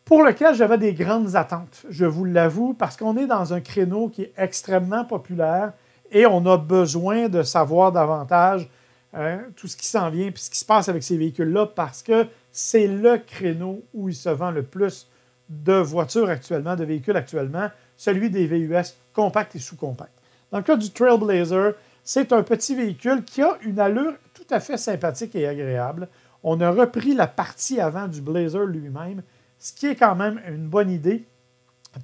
pour 0.03 0.23
lequel 0.23 0.53
j'avais 0.53 0.77
des 0.77 0.93
grandes 0.93 1.35
attentes, 1.35 1.83
je 1.89 2.05
vous 2.05 2.25
l'avoue, 2.25 2.73
parce 2.73 2.95
qu'on 2.95 3.17
est 3.17 3.25
dans 3.25 3.53
un 3.53 3.61
créneau 3.61 4.09
qui 4.09 4.23
est 4.23 4.33
extrêmement 4.37 5.03
populaire 5.03 5.73
et 6.11 6.27
on 6.27 6.45
a 6.45 6.57
besoin 6.57 7.27
de 7.27 7.41
savoir 7.41 7.91
davantage 7.91 8.69
hein, 9.13 9.39
tout 9.55 9.67
ce 9.67 9.75
qui 9.75 9.87
s'en 9.87 10.09
vient 10.11 10.27
et 10.27 10.33
ce 10.35 10.49
qui 10.49 10.59
se 10.59 10.65
passe 10.65 10.89
avec 10.89 11.01
ces 11.01 11.17
véhicules-là, 11.17 11.67
parce 11.67 12.03
que 12.03 12.27
c'est 12.51 12.87
le 12.87 13.17
créneau 13.17 13.81
où 13.93 14.07
il 14.09 14.15
se 14.15 14.29
vend 14.29 14.51
le 14.51 14.63
plus 14.63 15.07
de 15.49 15.73
voitures 15.73 16.29
actuellement, 16.29 16.75
de 16.75 16.85
véhicules 16.85 17.17
actuellement, 17.17 17.69
celui 17.97 18.29
des 18.29 18.45
VUS 18.45 18.93
compacts 19.13 19.55
et 19.55 19.59
sous-compacts. 19.59 20.11
Dans 20.51 20.59
le 20.59 20.63
cas 20.63 20.75
du 20.75 20.91
Trailblazer, 20.91 21.73
c'est 22.05 22.31
un 22.31 22.43
petit 22.43 22.75
véhicule 22.75 23.25
qui 23.25 23.41
a 23.41 23.57
une 23.63 23.79
allure 23.79 24.13
tout 24.33 24.45
à 24.51 24.59
fait 24.59 24.77
sympathique 24.77 25.35
et 25.35 25.47
agréable. 25.47 26.07
On 26.43 26.61
a 26.61 26.69
repris 26.69 27.15
la 27.15 27.25
partie 27.25 27.81
avant 27.81 28.07
du 28.07 28.21
Blazer 28.21 28.63
lui-même, 28.65 29.23
ce 29.57 29.73
qui 29.73 29.87
est 29.87 29.95
quand 29.95 30.15
même 30.15 30.39
une 30.47 30.67
bonne 30.67 30.91
idée 30.91 31.25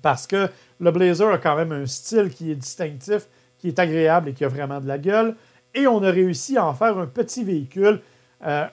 parce 0.01 0.25
que 0.25 0.49
le 0.79 0.91
Blazer 0.91 1.31
a 1.31 1.37
quand 1.37 1.55
même 1.55 1.71
un 1.71 1.85
style 1.85 2.29
qui 2.29 2.51
est 2.51 2.55
distinctif, 2.55 3.27
qui 3.59 3.67
est 3.67 3.77
agréable 3.77 4.29
et 4.29 4.33
qui 4.33 4.43
a 4.43 4.47
vraiment 4.47 4.79
de 4.79 4.87
la 4.87 4.97
gueule. 4.97 5.35
Et 5.75 5.85
on 5.85 6.01
a 6.01 6.09
réussi 6.09 6.57
à 6.57 6.65
en 6.65 6.73
faire 6.73 6.97
un 6.97 7.05
petit 7.05 7.43
véhicule, 7.43 8.01
euh, 8.43 8.65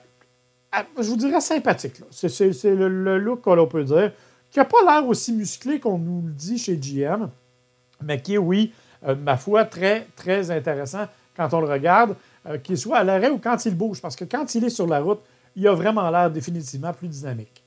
je 0.97 1.03
vous 1.03 1.15
dirais 1.15 1.41
sympathique. 1.41 2.01
C'est 2.09 2.73
le, 2.75 3.19
look 3.19 3.41
qu'on 3.41 3.67
peut 3.67 3.83
dire, 3.83 4.13
qui 4.49 4.57
n'a 4.57 4.65
pas 4.65 4.83
l'air 4.83 5.07
aussi 5.07 5.31
musclé 5.33 5.79
qu'on 5.79 5.99
nous 5.99 6.23
le 6.25 6.31
dit 6.31 6.57
chez 6.57 6.75
GM, 6.75 7.29
mais 8.01 8.19
qui 8.19 8.33
est, 8.33 8.39
oui, 8.39 8.73
euh, 9.07 9.15
ma 9.15 9.37
foi, 9.37 9.65
très, 9.65 10.07
très 10.15 10.49
intéressant 10.51 11.07
quand 11.39 11.53
on 11.53 11.61
le 11.61 11.69
regarde, 11.69 12.17
euh, 12.47 12.57
qu'il 12.57 12.77
soit 12.77 12.97
à 12.97 13.03
l'arrêt 13.05 13.29
ou 13.29 13.37
quand 13.37 13.65
il 13.65 13.73
bouge, 13.73 14.01
parce 14.01 14.17
que 14.17 14.25
quand 14.25 14.55
il 14.55 14.65
est 14.65 14.69
sur 14.69 14.85
la 14.85 14.99
route, 14.99 15.21
il 15.55 15.65
a 15.69 15.73
vraiment 15.73 16.09
l'air 16.09 16.29
définitivement 16.29 16.91
plus 16.91 17.07
dynamique. 17.07 17.63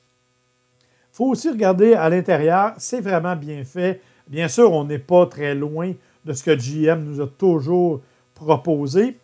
Il 0.84 1.16
faut 1.16 1.30
aussi 1.30 1.48
regarder 1.48 1.94
à 1.94 2.10
l'intérieur, 2.10 2.74
c'est 2.76 3.00
vraiment 3.00 3.34
bien 3.34 3.64
fait. 3.64 4.02
Bien 4.28 4.48
sûr, 4.48 4.70
on 4.72 4.84
n'est 4.84 4.98
pas 4.98 5.24
très 5.24 5.54
loin 5.54 5.94
de 6.22 6.32
ce 6.34 6.42
que 6.42 6.54
GM 6.54 7.02
nous 7.02 7.22
a 7.22 7.26
toujours 7.26 8.02
proposé. 8.34 9.16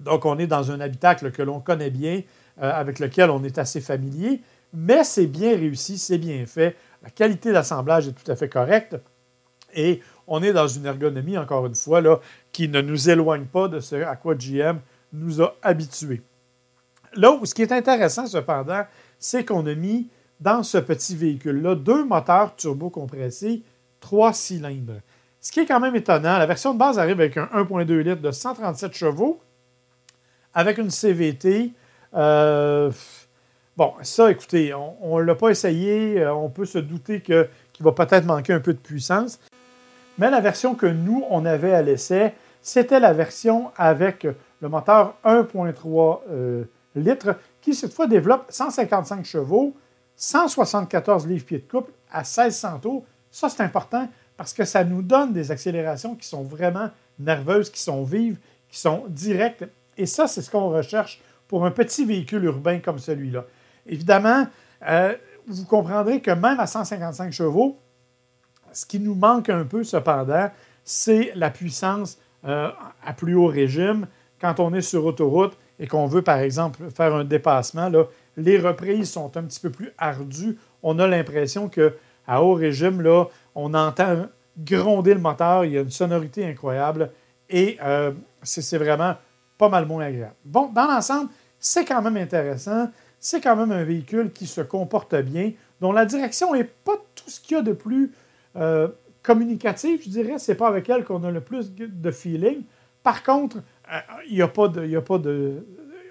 Donc, 0.00 0.24
on 0.24 0.36
est 0.38 0.48
dans 0.48 0.72
un 0.72 0.80
habitacle 0.80 1.30
que 1.30 1.42
l'on 1.42 1.60
connaît 1.60 1.90
bien, 1.90 2.22
euh, 2.60 2.72
avec 2.72 2.98
lequel 2.98 3.30
on 3.30 3.44
est 3.44 3.56
assez 3.56 3.80
familier, 3.80 4.40
mais 4.74 5.04
c'est 5.04 5.26
bien 5.26 5.50
réussi, 5.50 5.96
c'est 5.96 6.18
bien 6.18 6.44
fait. 6.44 6.74
La 7.04 7.10
qualité 7.10 7.52
d'assemblage 7.52 8.08
est 8.08 8.12
tout 8.12 8.30
à 8.30 8.34
fait 8.34 8.48
correcte. 8.48 8.96
Et 9.74 10.00
on 10.26 10.42
est 10.42 10.52
dans 10.52 10.68
une 10.68 10.86
ergonomie, 10.86 11.38
encore 11.38 11.66
une 11.66 11.74
fois, 11.74 12.00
là, 12.00 12.20
qui 12.52 12.68
ne 12.68 12.80
nous 12.80 13.10
éloigne 13.10 13.44
pas 13.44 13.68
de 13.68 13.80
ce 13.80 13.96
à 13.96 14.16
quoi 14.16 14.34
GM 14.34 14.78
nous 15.12 15.42
a 15.42 15.54
habitués. 15.62 16.22
Là 17.14 17.38
ce 17.44 17.54
qui 17.54 17.62
est 17.62 17.72
intéressant, 17.72 18.26
cependant, 18.26 18.84
c'est 19.18 19.44
qu'on 19.44 19.66
a 19.66 19.74
mis 19.74 20.08
dans 20.40 20.62
ce 20.62 20.78
petit 20.78 21.16
véhicule-là 21.16 21.74
deux 21.74 22.04
moteurs 22.04 22.54
turbocompressés, 22.56 23.62
trois 24.00 24.32
cylindres. 24.32 25.00
Ce 25.40 25.50
qui 25.52 25.60
est 25.60 25.66
quand 25.66 25.80
même 25.80 25.94
étonnant, 25.96 26.38
la 26.38 26.46
version 26.46 26.74
de 26.74 26.78
base 26.78 26.98
arrive 26.98 27.20
avec 27.20 27.36
un 27.36 27.48
1.2 27.54 27.98
litres 27.98 28.20
de 28.20 28.30
137 28.30 28.92
chevaux, 28.92 29.40
avec 30.52 30.78
une 30.78 30.90
CVT. 30.90 31.72
Euh, 32.14 32.90
bon, 33.76 33.94
ça, 34.02 34.30
écoutez, 34.30 34.74
on 34.74 35.18
ne 35.18 35.22
l'a 35.22 35.34
pas 35.34 35.50
essayé, 35.50 36.20
euh, 36.20 36.34
on 36.34 36.50
peut 36.50 36.64
se 36.64 36.78
douter 36.78 37.20
qu'il 37.20 37.46
va 37.80 37.92
peut-être 37.92 38.26
manquer 38.26 38.52
un 38.52 38.60
peu 38.60 38.74
de 38.74 38.78
puissance. 38.78 39.38
Mais 40.18 40.30
la 40.30 40.40
version 40.40 40.74
que 40.74 40.86
nous, 40.86 41.24
on 41.30 41.44
avait 41.44 41.72
à 41.72 41.82
l'essai, 41.82 42.34
c'était 42.62 43.00
la 43.00 43.12
version 43.12 43.70
avec 43.76 44.26
le 44.60 44.68
moteur 44.68 45.14
1.3 45.24 46.20
euh, 46.30 46.64
litres 46.94 47.36
qui, 47.60 47.74
cette 47.74 47.92
fois, 47.92 48.06
développe 48.06 48.46
155 48.48 49.24
chevaux, 49.24 49.74
174 50.16 51.26
livres-pieds 51.26 51.58
de 51.58 51.70
couple 51.70 51.92
à 52.10 52.20
1600 52.20 52.78
tours. 52.80 53.04
Ça, 53.30 53.48
c'est 53.48 53.62
important 53.62 54.08
parce 54.36 54.52
que 54.52 54.64
ça 54.64 54.84
nous 54.84 55.02
donne 55.02 55.32
des 55.32 55.50
accélérations 55.50 56.14
qui 56.14 56.26
sont 56.26 56.42
vraiment 56.42 56.88
nerveuses, 57.18 57.70
qui 57.70 57.80
sont 57.80 58.02
vives, 58.02 58.38
qui 58.70 58.78
sont 58.78 59.04
directes. 59.08 59.64
Et 59.96 60.06
ça, 60.06 60.26
c'est 60.26 60.42
ce 60.42 60.50
qu'on 60.50 60.70
recherche 60.70 61.20
pour 61.48 61.64
un 61.64 61.70
petit 61.70 62.04
véhicule 62.04 62.44
urbain 62.44 62.78
comme 62.78 62.98
celui-là. 62.98 63.44
Évidemment, 63.86 64.46
euh, 64.88 65.14
vous 65.46 65.64
comprendrez 65.64 66.20
que 66.20 66.30
même 66.30 66.58
à 66.58 66.66
155 66.66 67.32
chevaux, 67.32 67.78
ce 68.72 68.86
qui 68.86 69.00
nous 69.00 69.14
manque 69.14 69.48
un 69.48 69.64
peu 69.64 69.84
cependant, 69.84 70.50
c'est 70.84 71.32
la 71.34 71.50
puissance 71.50 72.18
euh, 72.46 72.70
à 73.04 73.12
plus 73.12 73.34
haut 73.34 73.46
régime. 73.46 74.06
Quand 74.40 74.60
on 74.60 74.72
est 74.74 74.82
sur 74.82 75.04
autoroute 75.04 75.56
et 75.78 75.86
qu'on 75.86 76.06
veut, 76.06 76.22
par 76.22 76.38
exemple, 76.38 76.90
faire 76.94 77.14
un 77.14 77.24
dépassement, 77.24 77.88
là, 77.88 78.04
les 78.36 78.58
reprises 78.58 79.10
sont 79.10 79.36
un 79.36 79.42
petit 79.42 79.60
peu 79.60 79.70
plus 79.70 79.92
ardues. 79.98 80.58
On 80.82 80.98
a 80.98 81.06
l'impression 81.06 81.68
qu'à 81.68 82.42
haut 82.42 82.54
régime, 82.54 83.00
là, 83.00 83.24
on 83.54 83.74
entend 83.74 84.26
gronder 84.58 85.14
le 85.14 85.20
moteur, 85.20 85.64
il 85.64 85.72
y 85.72 85.78
a 85.78 85.82
une 85.82 85.90
sonorité 85.90 86.46
incroyable 86.46 87.10
et 87.48 87.78
euh, 87.82 88.12
c'est 88.42 88.78
vraiment 88.78 89.14
pas 89.58 89.68
mal 89.68 89.86
moins 89.86 90.04
agréable. 90.04 90.34
Bon, 90.44 90.70
dans 90.72 90.86
l'ensemble, 90.86 91.30
c'est 91.58 91.84
quand 91.84 92.02
même 92.02 92.16
intéressant. 92.16 92.90
C'est 93.18 93.40
quand 93.40 93.56
même 93.56 93.72
un 93.72 93.84
véhicule 93.84 94.30
qui 94.32 94.46
se 94.46 94.60
comporte 94.60 95.14
bien, 95.16 95.52
dont 95.80 95.92
la 95.92 96.04
direction 96.04 96.52
n'est 96.54 96.64
pas 96.64 96.96
tout 97.14 97.30
ce 97.30 97.40
qu'il 97.40 97.56
y 97.56 97.60
a 97.60 97.62
de 97.62 97.72
plus 97.72 98.12
euh, 98.56 98.88
communicatif, 99.22 100.04
je 100.04 100.10
dirais. 100.10 100.38
C'est 100.38 100.54
pas 100.54 100.68
avec 100.68 100.88
elle 100.88 101.04
qu'on 101.04 101.22
a 101.24 101.30
le 101.30 101.40
plus 101.40 101.72
de 101.74 102.10
feeling. 102.10 102.62
Par 103.02 103.22
contre, 103.22 103.58
euh, 103.92 103.98
il 104.28 104.36
n'y 104.36 104.42
a 104.42 104.48
pas 104.48 104.68
de. 104.68 104.96
A 104.96 105.00
pas 105.00 105.18
de 105.18 105.64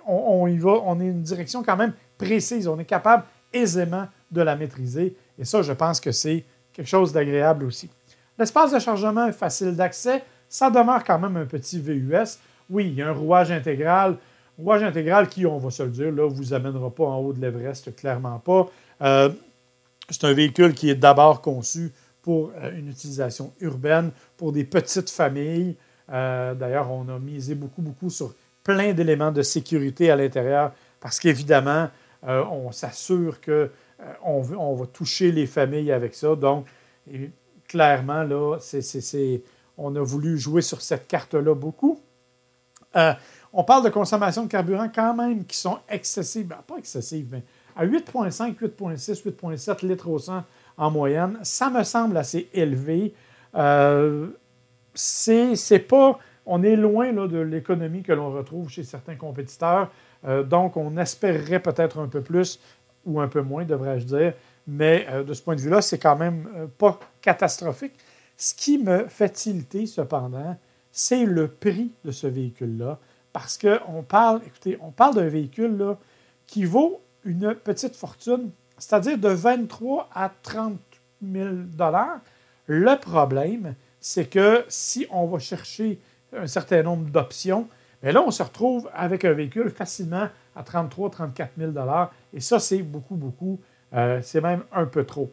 on, 0.07 0.47
y 0.47 0.57
va, 0.57 0.71
on 0.85 0.99
est 0.99 1.07
une 1.07 1.21
direction 1.21 1.63
quand 1.63 1.77
même 1.77 1.93
précise. 2.17 2.67
On 2.67 2.79
est 2.79 2.85
capable 2.85 3.23
aisément 3.51 4.07
de 4.31 4.41
la 4.41 4.55
maîtriser. 4.55 5.15
Et 5.39 5.45
ça, 5.45 5.61
je 5.61 5.73
pense 5.73 5.99
que 5.99 6.11
c'est 6.11 6.43
quelque 6.73 6.87
chose 6.87 7.11
d'agréable 7.11 7.65
aussi. 7.65 7.89
L'espace 8.37 8.71
de 8.73 8.79
chargement 8.79 9.27
est 9.27 9.33
facile 9.33 9.75
d'accès. 9.75 10.23
Ça 10.47 10.69
demeure 10.69 11.03
quand 11.03 11.17
même 11.19 11.37
un 11.37 11.45
petit 11.45 11.79
VUS. 11.79 12.37
Oui, 12.69 12.87
il 12.87 12.93
y 12.95 13.01
a 13.01 13.09
un 13.09 13.13
rouage 13.13 13.51
intégral. 13.51 14.17
Rouage 14.57 14.83
intégral 14.83 15.27
qui, 15.27 15.45
on 15.45 15.57
va 15.57 15.69
se 15.69 15.83
le 15.83 15.89
dire, 15.89 16.11
là, 16.11 16.27
vous 16.27 16.53
amènera 16.53 16.89
pas 16.89 17.05
en 17.05 17.17
haut 17.17 17.33
de 17.33 17.41
l'Everest, 17.41 17.95
clairement 17.95 18.39
pas. 18.39 18.67
Euh, 19.01 19.29
c'est 20.09 20.23
un 20.23 20.33
véhicule 20.33 20.73
qui 20.73 20.89
est 20.89 20.95
d'abord 20.95 21.41
conçu 21.41 21.91
pour 22.25 22.51
euh, 22.57 22.75
une 22.75 22.89
utilisation 22.89 23.53
urbaine, 23.59 24.09
pour 24.35 24.51
des 24.51 24.63
petites 24.63 25.11
familles. 25.11 25.75
Euh, 26.11 26.55
d'ailleurs, 26.55 26.91
on 26.91 27.07
a 27.07 27.19
misé 27.19 27.53
beaucoup, 27.53 27.83
beaucoup 27.83 28.09
sur 28.09 28.33
plein 28.63 28.93
d'éléments 28.93 29.31
de 29.31 29.43
sécurité 29.43 30.09
à 30.09 30.15
l'intérieur 30.15 30.71
parce 30.99 31.19
qu'évidemment, 31.19 31.89
on 32.23 32.71
s'assure 32.71 33.39
qu'on 33.39 33.69
on 34.23 34.73
va 34.73 34.85
toucher 34.87 35.31
les 35.31 35.45
familles 35.45 35.91
avec 35.91 36.15
ça. 36.15 36.35
Donc, 36.35 36.65
clairement, 37.67 38.23
là, 38.23 38.57
on 39.77 39.95
a 39.95 40.01
voulu 40.01 40.39
jouer 40.39 40.63
sur 40.63 40.81
cette 40.81 41.07
carte-là 41.07 41.53
beaucoup. 41.53 41.99
Euh, 42.95 43.13
on 43.53 43.63
parle 43.63 43.85
de 43.85 43.89
consommation 43.89 44.43
de 44.43 44.49
carburant 44.49 44.89
quand 44.93 45.13
même 45.13 45.45
qui 45.45 45.57
sont 45.57 45.79
excessives, 45.89 46.47
ben, 46.47 46.59
pas 46.67 46.77
excessives, 46.77 47.27
mais 47.31 47.43
à 47.75 47.85
8,5, 47.85 48.57
8,6, 48.57 49.23
8,7 49.23 49.85
litres 49.85 50.09
au 50.09 50.19
100 50.19 50.43
en 50.77 50.91
moyenne. 50.91 51.39
Ça 51.43 51.69
me 51.69 51.83
semble 51.83 52.17
assez 52.17 52.49
élevé. 52.53 53.13
Euh, 53.55 54.27
c'est 54.93 55.87
pas. 55.87 56.19
On 56.45 56.63
est 56.63 56.75
loin 56.75 57.11
là, 57.11 57.27
de 57.27 57.39
l'économie 57.39 58.03
que 58.03 58.13
l'on 58.13 58.31
retrouve 58.31 58.69
chez 58.69 58.83
certains 58.83 59.15
compétiteurs. 59.15 59.89
Euh, 60.25 60.43
donc, 60.43 60.77
on 60.77 60.97
espérerait 60.97 61.59
peut-être 61.59 61.99
un 61.99 62.07
peu 62.07 62.21
plus 62.21 62.59
ou 63.05 63.19
un 63.19 63.27
peu 63.27 63.41
moins, 63.41 63.65
devrais-je 63.65 64.05
dire. 64.05 64.33
Mais 64.67 65.07
de 65.25 65.31
ce 65.33 65.43
point 65.43 65.55
de 65.55 65.61
vue-là, 65.61 65.81
c'est 65.81 65.99
quand 65.99 66.15
même 66.15 66.69
pas 66.79 66.99
catastrophique. 67.21 67.93
Ce 68.35 68.55
qui 68.55 68.79
me 68.79 69.07
fait 69.07 69.29
tilter, 69.29 69.85
cependant, 69.85 70.57
c'est 70.91 71.25
le 71.25 71.47
prix 71.49 71.91
de 72.03 72.11
ce 72.11 72.25
véhicule-là. 72.25 72.97
Parce 73.31 73.57
qu'on 73.57 74.01
parle, 74.01 74.41
écoutez, 74.47 74.77
on 74.81 74.91
parle 74.91 75.15
d'un 75.15 75.27
véhicule 75.27 75.77
là, 75.77 75.97
qui 76.47 76.63
vaut 76.63 77.01
une 77.25 77.53
petite 77.53 77.95
fortune, 77.95 78.49
c'est-à-dire 78.77 79.17
de 79.17 79.29
23 79.29 80.09
à 80.13 80.31
30 80.43 80.77
000 81.21 81.47
Le 82.67 82.99
problème, 82.99 83.75
c'est 83.99 84.25
que 84.25 84.65
si 84.67 85.07
on 85.11 85.25
va 85.27 85.39
chercher 85.39 85.99
un 86.35 86.47
certain 86.47 86.83
nombre 86.83 87.09
d'options, 87.09 87.67
mais 88.03 88.11
là, 88.11 88.21
on 88.21 88.31
se 88.31 88.43
retrouve 88.43 88.89
avec 88.93 89.25
un 89.25 89.33
véhicule 89.33 89.69
facilement 89.69 90.27
à 90.55 90.63
33 90.63 91.09
34 91.09 91.51
000 91.57 91.71
Et 92.33 92.39
ça, 92.39 92.59
c'est 92.59 92.81
beaucoup, 92.81 93.15
beaucoup. 93.15 93.59
Euh, 93.93 94.19
c'est 94.21 94.41
même 94.41 94.63
un 94.71 94.85
peu 94.85 95.05
trop 95.05 95.31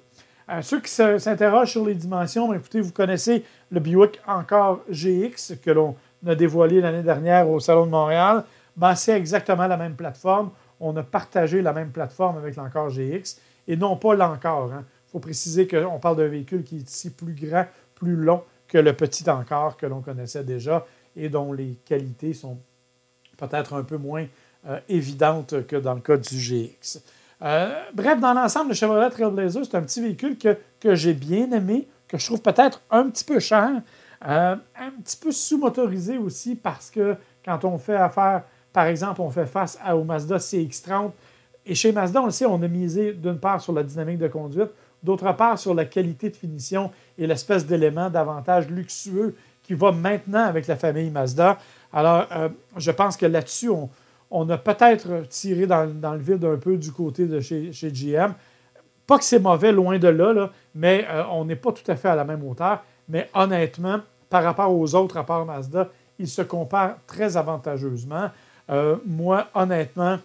ceux 0.61 0.81
qui 0.81 0.90
s'interrogent 0.90 1.70
sur 1.70 1.87
les 1.87 1.94
dimensions, 1.94 2.48
ben, 2.48 2.57
écoutez, 2.57 2.81
vous 2.81 2.92
connaissez 2.92 3.44
le 3.70 3.81
Buick 3.81 4.20
encore 4.26 4.81
GX 4.90 5.57
que 5.62 5.70
l'on 5.70 5.96
a 6.26 6.35
dévoilé 6.35 6.81
l'année 6.81 7.02
dernière 7.02 7.48
au 7.48 7.61
Salon 7.61 7.87
de 7.87 7.90
Montréal. 7.90 8.44
Ben, 8.76 8.94
c'est 8.94 9.16
exactement 9.16 9.66
la 9.66 9.76
même 9.76 9.94
plateforme. 9.94 10.50
On 10.85 10.97
a 10.97 11.03
partagé 11.03 11.62
la 11.62 11.73
même 11.73 11.90
plateforme 11.90 12.37
avec 12.38 12.57
l'encore 12.57 12.90
GX 12.90 13.38
et 13.68 13.77
non 13.77 13.97
pas 13.97 14.14
l'encore. 14.14 14.68
Il 14.71 14.75
hein. 14.75 14.85
faut 15.07 15.21
préciser 15.21 15.68
qu'on 15.68 15.99
parle 16.01 16.16
d'un 16.16 16.27
véhicule 16.27 16.64
qui 16.64 16.79
est 16.79 16.90
ici 16.90 17.11
plus 17.11 17.35
grand, 17.35 17.66
plus 17.95 18.16
long 18.16 18.42
que 18.66 18.79
le 18.79 18.92
petit 18.92 19.29
encore 19.31 19.77
que 19.77 19.87
l'on 19.87 20.01
connaissait 20.01 20.42
déjà 20.42 20.85
et 21.14 21.29
dont 21.29 21.53
les 21.53 21.79
qualités 21.85 22.35
sont 22.35 22.59
peut-être 23.37 23.75
un 23.75 23.85
peu 23.85 23.97
moins 23.97 24.27
euh, 24.66 24.81
évidentes 24.88 25.66
que 25.66 25.77
dans 25.77 25.95
le 25.95 26.01
cas 26.01 26.16
du 26.16 26.37
GX. 26.37 27.01
bref, 27.95 28.21
dans 28.21 28.35
l'ensemble, 28.35 28.71
le 28.71 28.75
Chevrolet 28.75 29.11
Trailblazer, 29.11 29.64
c'est 29.64 29.77
un 29.77 29.83
petit 29.83 30.01
véhicule 30.01 30.37
que, 30.37 30.57
que 30.81 30.95
j'ai 30.95 31.14
bien 31.14 31.51
aimé, 31.53 31.87
que 32.09 32.18
je 32.18 32.27
trouve 32.27 32.42
peut-être 32.42 32.81
un 32.90 33.09
petit 33.09 33.25
peu 33.25 33.38
cher, 33.38 33.83
un 34.21 34.59
petit 35.03 35.16
peu 35.16 35.33
sous-motorisé 35.33 36.18
aussi 36.18 36.55
parce 36.55 36.90
que 36.90 37.16
quand 37.45 37.64
on 37.64 37.79
fait 37.79 37.97
affaire, 37.97 38.45
par 38.73 38.87
exemple, 38.87 39.21
on 39.21 39.31
fait 39.31 39.47
face 39.47 39.79
au 39.93 40.05
Mazda 40.05 40.37
CX-30, 40.37 41.11
et 41.65 41.75
chez 41.75 41.93
Mazda, 41.93 42.23
on 42.23 42.27
le 42.27 42.33
sait, 42.33 42.47
on 42.47 42.61
a 42.63 42.69
misé 42.69 43.13
d'une 43.13 43.39
part 43.39 43.61
sur 43.61 43.73
la 43.73 43.83
dynamique 43.83 44.19
de 44.19 44.29
conduite, 44.29 44.71
d'autre 45.03 45.31
part 45.33 45.59
sur 45.59 45.75
la 45.75 45.85
qualité 45.85 46.31
de 46.31 46.37
finition 46.37 46.91
et 47.19 47.27
l'espèce 47.27 47.67
d'élément 47.67 48.11
davantage 48.11 48.69
luxueux 48.69 49.37
qui 49.63 49.75
va 49.75 49.93
maintenant 49.93 50.45
avec 50.45 50.67
la 50.67 50.77
famille 50.77 51.11
Mazda. 51.11 51.59
Alors, 51.93 52.27
euh, 52.33 52.49
je 52.77 52.91
pense 52.91 53.17
que 53.17 53.27
là-dessus, 53.27 53.71
on, 54.31 54.51
a 54.51 54.59
peut-être 54.59 55.29
tiré 55.29 55.67
dans, 55.67 55.85
le 55.85 56.19
vide 56.19 56.45
un 56.45 56.57
peu 56.57 56.77
du 56.77 56.91
côté 56.91 57.27
de 57.27 57.41
chez, 57.41 57.71
GM. 57.71 58.33
Pas 59.07 59.19
que 59.19 59.25
c'est 59.25 59.39
mauvais, 59.39 59.73
loin 59.73 59.99
de 59.99 60.09
là, 60.09 60.51
mais 60.75 61.07
euh, 61.09 61.23
on 61.31 61.45
n'est 61.45 61.57
pas 61.57 61.73
tout 61.73 61.89
à 61.91 61.97
fait 61.97 62.09
à 62.09 62.17
la 62.17 62.25
même 62.25 62.45
hauteur. 62.47 62.83
Mais 63.09 63.29
honnêtement, 63.35 64.01
par 64.29 64.43
rapport 64.43 64.75
aux 64.75 64.95
autres 64.95 65.17
rapports 65.17 65.45
Mazda, 65.45 65.91
ils 66.19 66.29
se 66.29 66.43
comparent 66.43 66.97
très 67.07 67.37
avantageusement. 67.37 68.31
Euh, 68.70 68.96
moi, 69.07 69.48
honnêtement, 69.55 70.18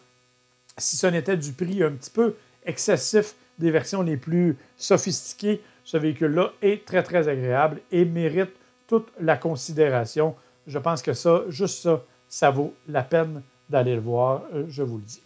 si 0.77 0.97
ce 0.97 1.07
n'était 1.07 1.37
du 1.37 1.51
prix 1.53 1.83
un 1.83 1.91
petit 1.91 2.11
peu 2.11 2.35
excessif 2.65 3.35
des 3.57 3.71
versions 3.71 4.01
les 4.01 4.17
plus 4.17 4.55
sophistiquées, 4.77 5.61
ce 5.83 5.97
véhicule-là 5.97 6.51
est 6.61 6.85
très, 6.85 7.01
très 7.01 7.27
agréable 7.27 7.81
et 7.91 8.05
mérite 8.05 8.51
toute 8.87 9.07
la 9.19 9.37
considération. 9.37 10.35
Je 10.67 10.77
pense 10.79 11.01
que 11.01 11.13
ça, 11.13 11.43
juste 11.49 11.81
ça, 11.81 12.03
ça 12.29 12.51
vaut 12.51 12.73
la 12.87 13.03
peine 13.03 13.41
d'aller 13.69 13.95
le 13.95 14.01
voir, 14.01 14.43
euh, 14.53 14.65
je 14.69 14.83
vous 14.83 14.97
le 14.97 15.03
dis. 15.03 15.21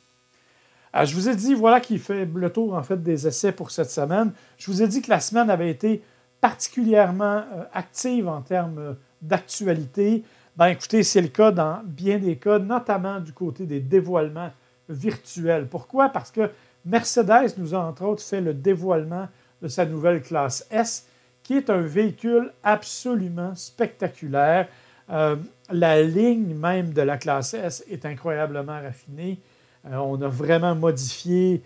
Euh, 0.95 1.05
je 1.05 1.15
vous 1.15 1.29
ai 1.29 1.35
dit, 1.35 1.53
voilà 1.53 1.79
qui 1.79 1.97
fait 1.97 2.25
le 2.25 2.49
tour 2.49 2.73
en 2.73 2.83
fait 2.83 3.01
des 3.01 3.27
essais 3.27 3.51
pour 3.51 3.71
cette 3.71 3.89
semaine. 3.89 4.31
Je 4.57 4.71
vous 4.71 4.81
ai 4.81 4.87
dit 4.87 5.01
que 5.01 5.09
la 5.09 5.19
semaine 5.19 5.49
avait 5.49 5.69
été 5.69 6.01
particulièrement 6.39 7.43
active 7.73 8.27
en 8.27 8.41
termes 8.41 8.95
d'actualité. 9.21 10.23
Ben, 10.57 10.67
écoutez, 10.67 11.03
c'est 11.03 11.21
le 11.21 11.29
cas 11.29 11.51
dans 11.51 11.81
bien 11.83 12.17
des 12.19 12.35
cas, 12.35 12.59
notamment 12.59 13.19
du 13.19 13.31
côté 13.31 13.65
des 13.65 13.79
dévoilements 13.79 14.51
virtuel. 14.89 15.67
Pourquoi? 15.67 16.09
Parce 16.09 16.29
que 16.29 16.49
Mercedes 16.85 17.53
nous 17.57 17.73
a 17.73 17.79
entre 17.79 18.03
autres 18.03 18.21
fait 18.21 18.41
le 18.41 18.53
dévoilement 18.53 19.29
de 19.61 19.67
sa 19.69 19.85
nouvelle 19.85 20.21
classe 20.21 20.67
S, 20.69 21.07
qui 21.43 21.55
est 21.55 21.69
un 21.69 21.81
véhicule 21.81 22.51
absolument 22.63 23.55
spectaculaire. 23.55 24.67
Euh, 25.09 25.37
la 25.69 26.01
ligne 26.01 26.53
même 26.53 26.91
de 26.91 27.01
la 27.01 27.17
classe 27.17 27.53
S 27.53 27.85
est 27.89 28.05
incroyablement 28.05 28.81
raffinée. 28.81 29.39
Euh, 29.85 29.95
on 29.95 30.21
a 30.21 30.27
vraiment 30.27 30.75
modifié. 30.75 31.63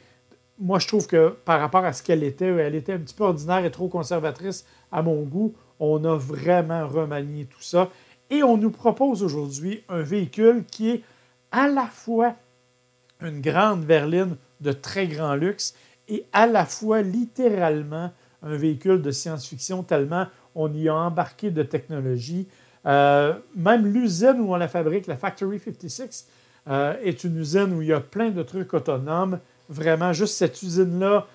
Moi, 0.60 0.78
je 0.78 0.88
trouve 0.88 1.08
que 1.08 1.30
par 1.44 1.60
rapport 1.60 1.84
à 1.84 1.92
ce 1.92 2.04
qu'elle 2.04 2.24
était, 2.24 2.48
elle 2.48 2.76
était 2.76 2.94
un 2.94 3.00
petit 3.00 3.16
peu 3.16 3.24
ordinaire 3.24 3.66
et 3.66 3.72
trop 3.72 3.88
conservatrice 3.88 4.66
à 4.92 5.02
mon 5.02 5.24
goût. 5.24 5.56
On 5.80 6.04
a 6.06 6.16
vraiment 6.16 6.88
remanié 6.88 7.46
tout 7.46 7.62
ça. 7.62 7.90
Et 8.36 8.44
on 8.44 8.58
nous 8.58 8.70
propose 8.70 9.24
aujourd'hui 9.24 9.82
un 9.88 10.02
véhicule 10.02 10.66
qui 10.70 10.90
est 10.90 11.04
à 11.54 11.70
la 11.70 11.88
fois 11.88 12.36
une 13.22 13.40
grande 13.40 13.86
berline 13.86 14.36
de 14.60 14.74
très 14.74 15.08
grand 15.08 15.36
luxe 15.36 15.74
et 16.10 16.26
à 16.34 16.46
la 16.46 16.66
fois 16.66 17.02
littéralement 17.02 18.12
un 18.44 18.58
véhicule 18.58 19.02
de 19.02 19.10
science-fiction 19.10 19.84
tellement 19.84 20.28
on 20.54 20.74
y 20.74 20.90
a 20.90 20.96
embarqué 20.96 21.50
de 21.50 21.64
technologie. 21.64 22.50
Euh, 22.86 23.36
même 23.56 23.88
l'usine 23.88 24.42
où 24.42 24.52
on 24.52 24.58
la 24.58 24.68
fabrique, 24.68 25.08
la 25.08 25.16
Factory 25.16 25.60
56, 25.60 26.28
euh, 26.68 26.96
est 27.02 27.24
une 27.24 27.38
usine 27.38 27.74
où 27.74 27.82
il 27.82 27.88
y 27.88 27.94
a 27.94 28.02
plein 28.02 28.32
de 28.32 28.44
trucs 28.44 28.74
autonomes. 28.74 29.40
Vraiment, 29.70 30.12
juste 30.12 30.36
cette 30.36 30.62
usine-là, 30.62 31.26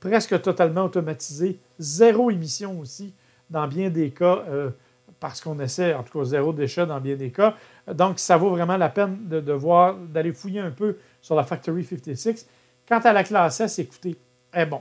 presque 0.00 0.42
totalement 0.42 0.86
automatisée, 0.86 1.60
zéro 1.78 2.32
émission 2.32 2.80
aussi, 2.80 3.14
dans 3.48 3.68
bien 3.68 3.90
des 3.90 4.10
cas, 4.10 4.42
euh, 4.48 4.70
parce 5.20 5.40
qu'on 5.40 5.58
essaie, 5.58 5.94
en 5.94 6.02
tout 6.02 6.18
cas, 6.18 6.24
zéro 6.24 6.52
déchet 6.52 6.86
dans 6.86 7.00
bien 7.00 7.16
des 7.16 7.30
cas. 7.30 7.54
Donc, 7.92 8.18
ça 8.18 8.36
vaut 8.36 8.50
vraiment 8.50 8.76
la 8.76 8.88
peine 8.88 9.28
de, 9.28 9.52
voir, 9.52 9.94
d'aller 9.94 10.32
fouiller 10.32 10.60
un 10.60 10.70
peu 10.70 10.96
sur 11.20 11.34
la 11.34 11.44
Factory 11.44 11.84
56. 11.84 12.46
Quant 12.88 13.00
à 13.00 13.12
la 13.12 13.24
classe 13.24 13.60
S, 13.60 13.78
écoutez, 13.78 14.16
eh 14.56 14.64
bon, 14.64 14.80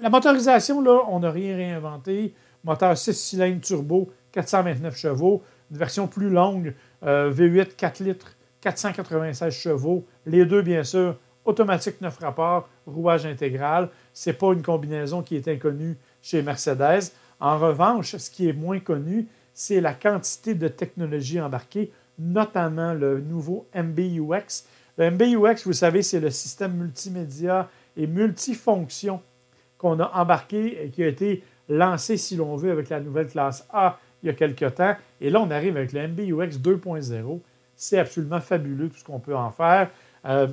la 0.00 0.10
motorisation, 0.10 0.80
là, 0.80 1.02
on 1.08 1.20
n'a 1.20 1.30
rien 1.30 1.56
réinventé. 1.56 2.34
Moteur 2.64 2.96
6 2.96 3.14
cylindres 3.14 3.60
turbo, 3.60 4.10
429 4.32 4.96
chevaux. 4.96 5.42
Une 5.70 5.78
version 5.78 6.06
plus 6.06 6.30
longue, 6.30 6.74
euh, 7.04 7.30
V8 7.30 7.76
4 7.76 8.00
litres, 8.00 8.36
496 8.60 9.54
chevaux. 9.54 10.06
Les 10.26 10.44
deux, 10.44 10.62
bien 10.62 10.82
sûr, 10.82 11.16
automatique 11.44 12.00
9 12.00 12.18
rapports, 12.18 12.68
rouage 12.86 13.26
intégral. 13.26 13.90
Ce 14.12 14.30
n'est 14.30 14.36
pas 14.36 14.52
une 14.52 14.62
combinaison 14.62 15.22
qui 15.22 15.36
est 15.36 15.48
inconnue 15.48 15.96
chez 16.22 16.42
Mercedes. 16.42 17.12
En 17.40 17.58
revanche, 17.58 18.16
ce 18.16 18.30
qui 18.30 18.48
est 18.48 18.52
moins 18.52 18.80
connu, 18.80 19.28
c'est 19.58 19.80
la 19.80 19.92
quantité 19.92 20.54
de 20.54 20.68
technologie 20.68 21.40
embarquée, 21.40 21.90
notamment 22.16 22.94
le 22.94 23.20
nouveau 23.20 23.66
MBUX. 23.74 24.62
Le 24.96 25.10
MBUX, 25.10 25.64
vous 25.64 25.72
savez, 25.72 26.02
c'est 26.02 26.20
le 26.20 26.30
système 26.30 26.74
multimédia 26.74 27.68
et 27.96 28.06
multifonction 28.06 29.20
qu'on 29.76 29.98
a 29.98 30.12
embarqué 30.14 30.84
et 30.84 30.90
qui 30.90 31.02
a 31.02 31.08
été 31.08 31.42
lancé, 31.68 32.16
si 32.16 32.36
l'on 32.36 32.54
veut, 32.54 32.70
avec 32.70 32.88
la 32.88 33.00
nouvelle 33.00 33.26
classe 33.26 33.66
A 33.72 33.98
il 34.22 34.26
y 34.26 34.30
a 34.30 34.32
quelque 34.32 34.66
temps. 34.66 34.94
Et 35.20 35.28
là, 35.28 35.40
on 35.40 35.50
arrive 35.50 35.76
avec 35.76 35.92
le 35.92 36.06
MBUX 36.06 36.58
2.0. 36.58 37.40
C'est 37.74 37.98
absolument 37.98 38.40
fabuleux 38.40 38.88
tout 38.88 38.98
ce 38.98 39.04
qu'on 39.04 39.18
peut 39.18 39.36
en 39.36 39.50
faire. 39.50 39.90
Euh, 40.24 40.46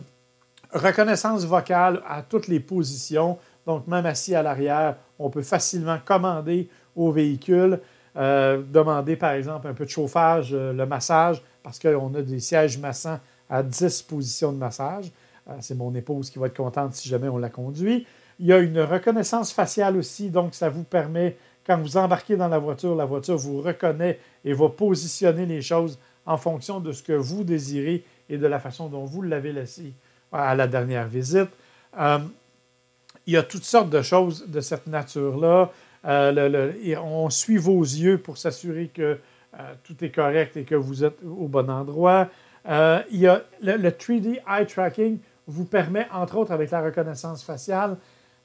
reconnaissance 0.71 1.45
vocale 1.45 2.01
à 2.07 2.23
toutes 2.23 2.47
les 2.47 2.59
positions. 2.59 3.37
Donc, 3.67 3.85
même 3.85 4.07
assis 4.07 4.33
à 4.33 4.41
l'arrière, 4.41 4.95
on 5.19 5.29
peut 5.29 5.43
facilement 5.43 5.99
commander 6.03 6.69
au 6.95 7.11
véhicule. 7.11 7.79
Euh, 8.17 8.61
demander, 8.65 9.15
par 9.17 9.31
exemple, 9.31 9.67
un 9.67 9.73
peu 9.73 9.85
de 9.85 9.89
chauffage, 9.89 10.51
euh, 10.53 10.71
le 10.71 10.85
massage, 10.85 11.41
parce 11.63 11.79
qu'on 11.79 12.13
a 12.15 12.21
des 12.21 12.39
sièges 12.39 12.77
massants 12.77 13.19
à 13.49 13.61
10 13.61 14.03
positions 14.03 14.53
de 14.53 14.57
massage. 14.57 15.11
Euh, 15.49 15.53
c'est 15.59 15.75
mon 15.75 15.93
épouse 15.93 16.29
qui 16.29 16.39
va 16.39 16.47
être 16.47 16.55
contente 16.55 16.93
si 16.93 17.09
jamais 17.09 17.27
on 17.27 17.37
la 17.37 17.49
conduit. 17.49 18.07
Il 18.39 18.45
y 18.45 18.53
a 18.53 18.59
une 18.59 18.79
reconnaissance 18.79 19.51
faciale 19.51 19.97
aussi, 19.97 20.29
donc 20.29 20.55
ça 20.55 20.69
vous 20.69 20.83
permet, 20.83 21.35
quand 21.67 21.77
vous 21.77 21.97
embarquez 21.97 22.37
dans 22.37 22.47
la 22.47 22.57
voiture, 22.57 22.95
la 22.95 23.05
voiture 23.05 23.37
vous 23.37 23.61
reconnaît 23.61 24.19
et 24.45 24.53
va 24.53 24.69
positionner 24.69 25.45
les 25.45 25.61
choses 25.61 25.99
en 26.25 26.37
fonction 26.37 26.79
de 26.79 26.91
ce 26.93 27.03
que 27.03 27.13
vous 27.13 27.43
désirez 27.43 28.03
et 28.29 28.37
de 28.37 28.47
la 28.47 28.59
façon 28.59 28.87
dont 28.87 29.05
vous 29.05 29.21
l'avez 29.21 29.51
laissé 29.51 29.93
à 30.31 30.55
la 30.55 30.67
dernière 30.67 31.07
visite. 31.07 31.49
il 31.97 33.33
y 33.33 33.37
a 33.37 33.43
toutes 33.43 33.63
sortes 33.63 33.89
de 33.89 34.01
choses 34.01 34.45
de 34.47 34.59
cette 34.59 34.87
nature-là. 34.87 35.71
Euh, 36.05 36.95
on 37.03 37.29
suit 37.29 37.57
vos 37.57 37.81
yeux 37.81 38.17
pour 38.17 38.37
s'assurer 38.37 38.87
que 38.93 39.17
euh, 39.59 39.73
tout 39.83 40.03
est 40.03 40.11
correct 40.11 40.57
et 40.57 40.63
que 40.63 40.75
vous 40.75 41.03
êtes 41.03 41.17
au 41.23 41.47
bon 41.47 41.69
endroit. 41.69 42.29
Euh, 42.67 43.01
il 43.11 43.19
y 43.19 43.27
a 43.27 43.43
le, 43.61 43.89
3D 43.89 44.41
eye 44.47 44.65
tracking 44.67 45.19
vous 45.47 45.65
permet, 45.65 46.07
entre 46.11 46.37
autres 46.37 46.51
avec 46.51 46.71
la 46.71 46.81
reconnaissance 46.81 47.43
faciale, 47.43 47.97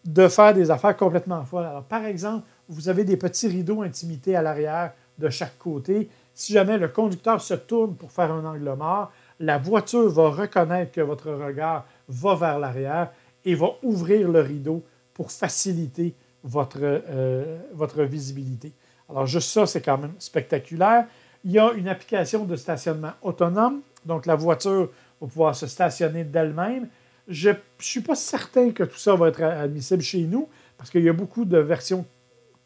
de 0.05 0.29
faire 0.29 0.55
des 0.55 0.71
affaires 0.71 0.97
complètement 0.97 1.45
folles. 1.45 1.67
Alors, 1.67 1.85
par 1.85 2.05
exemple, 2.05 2.47
vous 2.69 2.89
avez 2.89 3.05
des 3.05 3.17
petits 3.17 3.49
rideaux 3.49 3.83
intimité 3.83 4.37
à 4.37 4.43
l'arrière 4.43 4.93
de 5.19 5.29
chaque 5.29 5.59
côté. 5.59 6.09
Si 6.35 6.53
jamais 6.53 6.79
le 6.79 6.89
conducteur 6.89 7.41
se 7.41 7.55
tourne 7.55 7.95
pour 7.95 8.13
faire 8.13 8.33
un 8.33 8.45
angle 8.45 8.75
mort, 8.75 9.13
la 9.41 9.59
voiture 9.59 10.09
va 10.09 10.31
reconnaître 10.31 10.93
que 10.93 11.01
votre 11.01 11.31
regard 11.31 11.87
va 12.09 12.35
vers 12.35 12.59
l'arrière 12.59 13.11
et 13.45 13.55
va 13.55 13.69
ouvrir 13.83 14.29
le 14.29 14.41
rideau 14.41 14.83
pour 15.13 15.31
faciliter 15.31 16.15
votre, 16.45 16.79
euh, 16.83 17.59
votre 17.73 18.03
visibilité. 18.03 18.73
Alors, 19.09 19.27
juste 19.27 19.51
ça, 19.51 19.67
c'est 19.67 19.81
quand 19.81 19.99
même 19.99 20.15
spectaculaire. 20.19 21.07
Il 21.45 21.53
y 21.53 21.59
a 21.59 21.73
une 21.73 21.89
application 21.89 22.45
de 22.45 22.57
stationnement 22.57 23.13
autonome, 23.23 23.81
donc 24.05 24.27
la 24.27 24.35
voiture 24.35 24.91
va 25.21 25.27
pouvoir 25.27 25.55
se 25.55 25.67
stationner 25.67 26.25
d'elle-même. 26.25 26.89
Je 27.29 27.51
ne 27.51 27.55
suis 27.79 28.01
pas 28.01 28.15
certain 28.15 28.71
que 28.71 28.85
tout 28.85 28.99
ça 28.99 29.15
va 29.15 29.29
être 29.29 29.43
admissible 29.43 30.03
chez 30.03 30.23
nous, 30.23 30.49
parce 30.77 30.91
qu'il 30.91 31.03
y 31.03 31.09
a 31.09 31.13
beaucoup 31.13 31.45
de 31.45 31.59
versions 31.59 32.05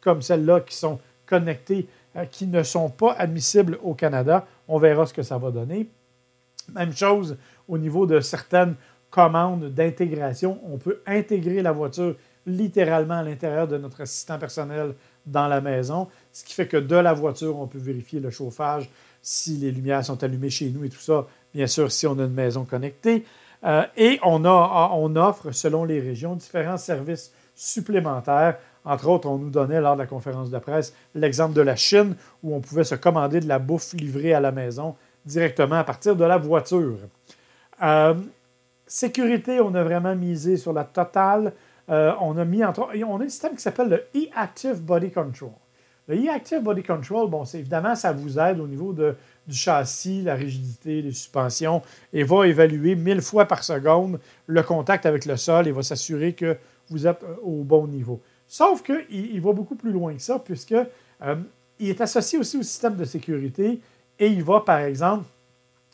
comme 0.01 0.21
celle-là 0.21 0.61
qui 0.61 0.75
sont 0.75 0.99
connectées, 1.25 1.87
euh, 2.15 2.25
qui 2.25 2.47
ne 2.47 2.63
sont 2.63 2.89
pas 2.89 3.13
admissibles 3.13 3.79
au 3.83 3.93
Canada. 3.93 4.45
On 4.67 4.77
verra 4.77 5.05
ce 5.05 5.13
que 5.13 5.23
ça 5.23 5.37
va 5.37 5.51
donner. 5.51 5.89
Même 6.73 6.95
chose 6.95 7.37
au 7.67 7.77
niveau 7.77 8.05
de 8.05 8.19
certaines 8.19 8.75
commandes 9.09 9.69
d'intégration. 9.73 10.59
On 10.65 10.77
peut 10.77 11.01
intégrer 11.05 11.61
la 11.61 11.71
voiture 11.71 12.15
littéralement 12.45 13.19
à 13.19 13.23
l'intérieur 13.23 13.67
de 13.67 13.77
notre 13.77 14.01
assistant 14.01 14.37
personnel 14.37 14.93
dans 15.25 15.47
la 15.47 15.61
maison, 15.61 16.07
ce 16.31 16.43
qui 16.43 16.53
fait 16.53 16.67
que 16.67 16.77
de 16.77 16.95
la 16.95 17.13
voiture, 17.13 17.59
on 17.59 17.67
peut 17.67 17.79
vérifier 17.79 18.19
le 18.19 18.29
chauffage, 18.29 18.89
si 19.21 19.57
les 19.57 19.71
lumières 19.71 20.05
sont 20.05 20.23
allumées 20.23 20.51
chez 20.51 20.69
nous 20.69 20.85
et 20.85 20.89
tout 20.89 20.99
ça, 20.99 21.25
bien 21.53 21.67
sûr, 21.67 21.91
si 21.91 22.05
on 22.05 22.19
a 22.19 22.23
une 22.23 22.33
maison 22.33 22.63
connectée. 22.63 23.25
Euh, 23.63 23.83
et 23.97 24.19
on, 24.23 24.45
a, 24.45 24.91
on 24.93 25.15
offre, 25.15 25.51
selon 25.51 25.85
les 25.85 25.99
régions, 25.99 26.35
différents 26.35 26.77
services 26.77 27.33
supplémentaires. 27.55 28.57
Entre 28.83 29.07
autres, 29.07 29.27
on 29.27 29.39
nous 29.39 29.49
donnait 29.49 29.81
lors 29.81 29.95
de 29.95 30.01
la 30.01 30.05
conférence 30.05 30.51
de 30.51 30.59
presse 30.59 30.93
l'exemple 31.15 31.55
de 31.55 31.61
la 31.61 31.75
Chine, 31.75 32.15
où 32.43 32.55
on 32.55 32.59
pouvait 32.59 32.83
se 32.83 32.93
commander 32.93 33.39
de 33.39 33.47
la 33.47 33.57
bouffe 33.57 33.93
livrée 33.93 34.33
à 34.33 34.39
la 34.39 34.51
maison 34.51 34.95
directement 35.25 35.77
à 35.77 35.83
partir 35.83 36.15
de 36.15 36.23
la 36.23 36.37
voiture. 36.37 36.97
Euh, 37.81 38.13
sécurité, 38.85 39.59
on 39.59 39.73
a 39.73 39.83
vraiment 39.83 40.15
misé 40.15 40.57
sur 40.57 40.71
la 40.71 40.83
totale. 40.83 41.53
Euh, 41.89 42.13
on 42.19 42.37
a 42.37 42.45
mis 42.45 42.63
entre, 42.63 42.89
on 43.05 43.19
a 43.19 43.23
un 43.23 43.29
système 43.29 43.55
qui 43.55 43.61
s'appelle 43.61 43.89
le 43.89 44.19
e-Active 44.19 44.81
Body 44.81 45.11
Control. 45.11 45.51
Le 46.07 46.15
e-Active 46.15 46.61
Body 46.61 46.83
Control, 46.83 47.29
bon, 47.29 47.45
c'est 47.45 47.59
évidemment, 47.59 47.95
ça 47.95 48.11
vous 48.11 48.37
aide 48.39 48.59
au 48.59 48.67
niveau 48.67 48.93
du 48.93 49.55
châssis, 49.55 50.21
la 50.21 50.35
rigidité, 50.35 51.01
les 51.01 51.11
suspensions, 51.11 51.81
et 52.13 52.23
va 52.23 52.47
évaluer 52.47 52.95
mille 52.95 53.21
fois 53.21 53.45
par 53.45 53.63
seconde 53.63 54.19
le 54.45 54.63
contact 54.63 55.05
avec 55.05 55.25
le 55.25 55.35
sol 55.35 55.67
et 55.67 55.71
va 55.71 55.83
s'assurer 55.83 56.33
que 56.33 56.57
vous 56.89 57.07
êtes 57.07 57.23
euh, 57.23 57.35
au 57.43 57.63
bon 57.63 57.87
niveau. 57.87 58.21
Sauf 58.47 58.83
qu'il 58.83 59.05
il 59.09 59.41
va 59.41 59.53
beaucoup 59.53 59.75
plus 59.75 59.91
loin 59.91 60.13
que 60.13 60.21
ça, 60.21 60.39
puisque 60.39 60.73
euh, 60.73 61.35
il 61.79 61.89
est 61.89 62.01
associé 62.01 62.37
aussi 62.37 62.57
au 62.57 62.63
système 62.63 62.95
de 62.95 63.05
sécurité 63.05 63.79
et 64.19 64.27
il 64.27 64.43
va, 64.43 64.61
par 64.61 64.79
exemple, 64.79 65.25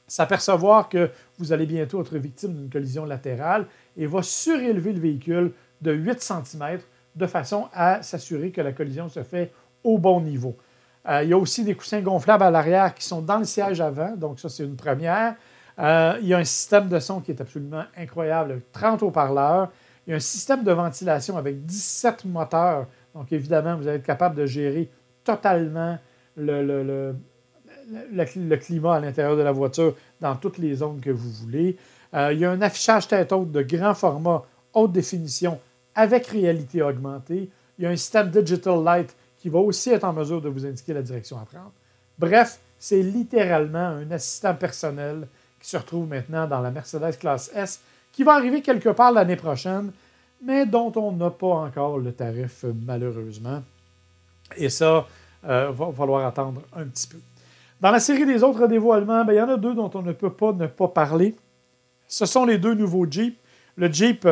s'apercevoir 0.08 0.90
que 0.90 1.10
vous 1.38 1.54
allez 1.54 1.66
bientôt 1.66 2.02
être 2.02 2.18
victime 2.18 2.54
d'une 2.54 2.70
collision 2.70 3.06
latérale 3.06 3.66
et 3.96 4.06
va 4.06 4.22
surélever 4.22 4.92
le 4.92 5.00
véhicule 5.00 5.54
de 5.82 5.92
8 5.92 6.22
cm 6.22 6.80
de 7.16 7.28
façon 7.28 7.68
à 7.74 8.02
s'assurer 8.04 8.52
que 8.52 8.62
la 8.62 8.72
collision 8.72 9.10
se 9.10 9.24
fait 9.24 9.52
au 9.84 9.98
bon 9.98 10.22
niveau. 10.22 10.56
Euh, 11.10 11.24
il 11.24 11.30
y 11.30 11.34
a 11.34 11.38
aussi 11.38 11.64
des 11.64 11.76
coussins 11.76 12.02
gonflables 12.02 12.44
à 12.44 12.52
l'arrière 12.52 12.94
qui 12.94 13.04
sont 13.04 13.22
dans 13.22 13.40
le 13.40 13.46
siège 13.46 13.82
avant, 13.82 14.16
donc 14.16 14.40
ça 14.40 14.50
c'est 14.50 14.64
une 14.64 14.76
première. 14.76 15.36
Euh, 15.80 16.18
il 16.22 16.28
y 16.28 16.34
a 16.34 16.38
un 16.38 16.44
système 16.44 16.88
de 16.88 17.00
son 17.00 17.22
qui 17.22 17.32
est 17.32 17.42
absolument 17.42 17.84
incroyable, 17.98 18.62
30 18.72 19.02
haut-parleurs. 19.04 19.70
Il 20.06 20.12
y 20.12 20.14
a 20.14 20.18
un 20.18 20.20
système 20.20 20.64
de 20.64 20.72
ventilation 20.72 21.38
avec 21.38 21.66
17 21.66 22.26
moteurs, 22.26 22.86
donc 23.16 23.32
évidemment 23.32 23.76
vous 23.76 23.88
allez 23.88 23.98
être 23.98 24.06
capable 24.06 24.36
de 24.36 24.46
gérer 24.46 24.90
totalement 25.24 25.98
le, 26.38 27.16
climat 28.58 28.96
à 28.96 29.00
l'intérieur 29.00 29.36
de 29.36 29.42
la 29.42 29.52
voiture 29.52 29.96
dans 30.20 30.36
toutes 30.36 30.60
les 30.60 30.76
zones 30.76 31.00
que 31.02 31.12
vous 31.12 31.32
voulez. 31.32 31.78
Euh, 32.14 32.34
il 32.34 32.40
y 32.40 32.46
a 32.46 32.52
un 32.52 32.62
affichage 32.62 33.08
tête 33.08 33.32
haute 33.32 33.52
de 33.52 33.62
grand 33.62 33.94
format, 33.94 34.44
haute 34.74 34.92
définition 34.92 35.60
avec 35.96 36.28
réalité 36.28 36.82
augmentée. 36.82 37.50
Il 37.78 37.84
y 37.84 37.88
a 37.88 37.90
un 37.90 37.96
système 37.96 38.30
Digital 38.30 38.84
Light 38.84 39.16
qui 39.38 39.50
va 39.50 39.60
aussi 39.60 39.90
être 39.90 40.04
en 40.04 40.14
mesure 40.14 40.42
de 40.42 40.50
vous 40.50 40.66
indiquer 40.66 40.94
la 40.94 41.02
direction 41.02 41.38
à 41.38 41.46
prendre. 41.46 41.72
Bref, 42.18 42.60
c'est 42.78 43.02
littéralement 43.02 43.80
un 43.80 44.10
assistant 44.12 44.54
personnel 44.54 45.28
qui 45.60 45.70
se 45.70 45.78
retrouve 45.78 46.08
maintenant 46.08 46.48
dans 46.48 46.62
la 46.62 46.72
Mercedes 46.72 47.18
classe 47.18 47.52
S, 47.54 47.82
qui 48.12 48.24
va 48.24 48.34
arriver 48.34 48.62
quelque 48.62 48.90
part 48.90 49.12
l'année 49.12 49.36
prochaine, 49.36 49.92
mais 50.44 50.66
dont 50.66 50.92
on 50.96 51.12
n'a 51.12 51.30
pas 51.30 51.48
encore 51.48 51.98
le 51.98 52.12
tarif 52.12 52.66
malheureusement. 52.86 53.64
Et 54.58 54.70
ça, 54.70 55.08
euh, 55.46 55.72
va 55.72 55.92
falloir 55.92 56.26
attendre 56.26 56.62
un 56.76 56.86
petit 56.86 57.08
peu. 57.08 57.18
Dans 57.80 57.92
la 57.92 58.00
série 58.00 58.26
des 58.26 58.44
autres 58.44 58.68
dévoilements, 58.68 59.26
ben, 59.26 59.34
il 59.34 59.38
y 59.38 59.42
en 59.42 59.50
a 59.50 59.58
deux 59.58 59.74
dont 59.74 59.90
on 59.94 60.04
ne 60.04 60.12
peut 60.12 60.32
pas 60.32 60.54
ne 60.54 60.68
pas 60.68 60.88
parler. 60.88 61.36
Ce 62.08 62.26
sont 62.26 62.46
les 62.46 62.60
deux 62.60 62.76
nouveaux 62.76 63.10
Jeep. 63.10 63.40
Le 63.76 63.92
Jeep 63.92 64.28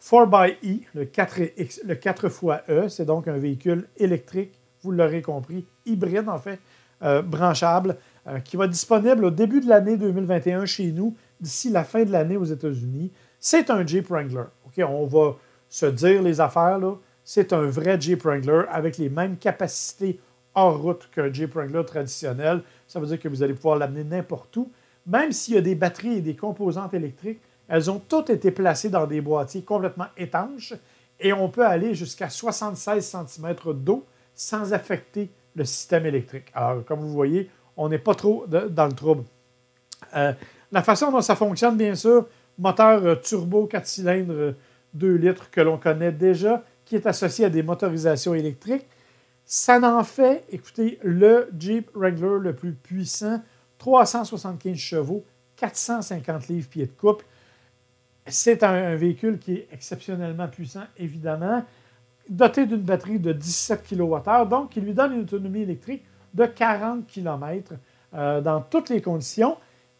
4xE, 0.00 0.56
euh, 0.64 0.78
le 0.94 1.04
4, 1.04 1.40
le 1.84 1.94
4xe, 1.94 2.88
c'est 2.88 3.04
donc 3.04 3.28
un 3.28 3.38
véhicule 3.38 3.86
électrique, 3.96 4.52
vous 4.82 4.92
l'aurez 4.92 5.22
compris, 5.22 5.64
hybride 5.84 6.28
en 6.28 6.38
fait, 6.38 6.60
euh, 7.02 7.22
branchable, 7.22 7.96
euh, 8.26 8.38
qui 8.40 8.56
va 8.56 8.64
être 8.64 8.70
disponible 8.70 9.24
au 9.26 9.30
début 9.30 9.60
de 9.60 9.68
l'année 9.68 9.96
2021 9.96 10.64
chez 10.64 10.92
nous, 10.92 11.14
d'ici 11.40 11.70
la 11.70 11.84
fin 11.84 12.04
de 12.04 12.10
l'année 12.10 12.36
aux 12.36 12.44
États-Unis. 12.44 13.12
C'est 13.38 13.68
un 13.70 13.86
Jeep 13.86 14.08
Wrangler. 14.08 14.44
On 14.78 15.06
va 15.06 15.36
se 15.68 15.86
dire 15.86 16.22
les 16.22 16.40
affaires. 16.40 16.80
C'est 17.22 17.52
un 17.52 17.66
vrai 17.66 18.00
Jeep 18.00 18.22
Wrangler 18.22 18.62
avec 18.70 18.96
les 18.98 19.08
mêmes 19.08 19.36
capacités 19.36 20.18
hors 20.54 20.80
route 20.80 21.08
qu'un 21.14 21.30
Jeep 21.32 21.54
Wrangler 21.54 21.84
traditionnel. 21.84 22.62
Ça 22.88 22.98
veut 22.98 23.06
dire 23.06 23.20
que 23.20 23.28
vous 23.28 23.42
allez 23.42 23.54
pouvoir 23.54 23.76
l'amener 23.76 24.04
n'importe 24.04 24.56
où. 24.56 24.70
Même 25.06 25.32
s'il 25.32 25.54
y 25.54 25.58
a 25.58 25.60
des 25.60 25.74
batteries 25.74 26.18
et 26.18 26.20
des 26.20 26.34
composantes 26.34 26.94
électriques, 26.94 27.40
elles 27.68 27.90
ont 27.90 27.98
toutes 27.98 28.30
été 28.30 28.50
placées 28.50 28.90
dans 28.90 29.06
des 29.06 29.20
boîtiers 29.20 29.62
complètement 29.62 30.06
étanches 30.16 30.74
et 31.18 31.32
on 31.32 31.48
peut 31.48 31.66
aller 31.66 31.94
jusqu'à 31.94 32.28
76 32.28 33.04
cm 33.04 33.54
d'eau 33.74 34.04
sans 34.34 34.72
affecter 34.72 35.30
le 35.54 35.64
système 35.64 36.06
électrique. 36.06 36.50
Alors, 36.54 36.84
comme 36.84 37.00
vous 37.00 37.12
voyez, 37.12 37.50
on 37.76 37.88
n'est 37.88 37.98
pas 37.98 38.14
trop 38.14 38.46
dans 38.46 38.86
le 38.86 38.92
trouble. 38.92 39.24
Euh, 40.14 40.32
la 40.72 40.82
façon 40.82 41.10
dont 41.10 41.20
ça 41.20 41.36
fonctionne, 41.36 41.76
bien 41.76 41.94
sûr, 41.94 42.26
moteur 42.58 43.04
euh, 43.04 43.14
turbo 43.16 43.66
4 43.66 43.86
cylindres 43.86 44.54
2 44.94 45.06
euh, 45.06 45.16
litres 45.16 45.50
que 45.50 45.60
l'on 45.60 45.78
connaît 45.78 46.12
déjà, 46.12 46.62
qui 46.84 46.96
est 46.96 47.06
associé 47.06 47.46
à 47.46 47.50
des 47.50 47.62
motorisations 47.62 48.34
électriques. 48.34 48.86
Ça 49.44 49.78
n'en 49.78 50.04
fait, 50.04 50.44
écoutez, 50.50 50.98
le 51.02 51.48
Jeep 51.58 51.90
Wrangler 51.94 52.38
le 52.40 52.54
plus 52.54 52.72
puissant, 52.72 53.40
375 53.78 54.76
chevaux, 54.76 55.24
450 55.56 56.48
livres 56.48 56.68
pieds 56.68 56.86
de 56.86 56.92
couple. 56.92 57.24
C'est 58.28 58.62
un, 58.62 58.96
véhicule 58.96 59.38
qui 59.38 59.54
est 59.54 59.68
exceptionnellement 59.72 60.48
puissant, 60.48 60.84
évidemment, 60.96 61.64
doté 62.28 62.66
d'une 62.66 62.80
batterie 62.80 63.20
de 63.20 63.32
17 63.32 63.84
kWh, 63.88 64.48
donc 64.48 64.70
qui 64.70 64.80
lui 64.80 64.94
donne 64.94 65.12
une 65.12 65.20
autonomie 65.20 65.62
électrique 65.62 66.04
de 66.34 66.44
40 66.44 67.06
km 67.06 67.74
euh, 68.14 68.40
dans 68.40 68.60
toutes 68.60 68.90
les 68.90 69.00
conditions 69.00 69.56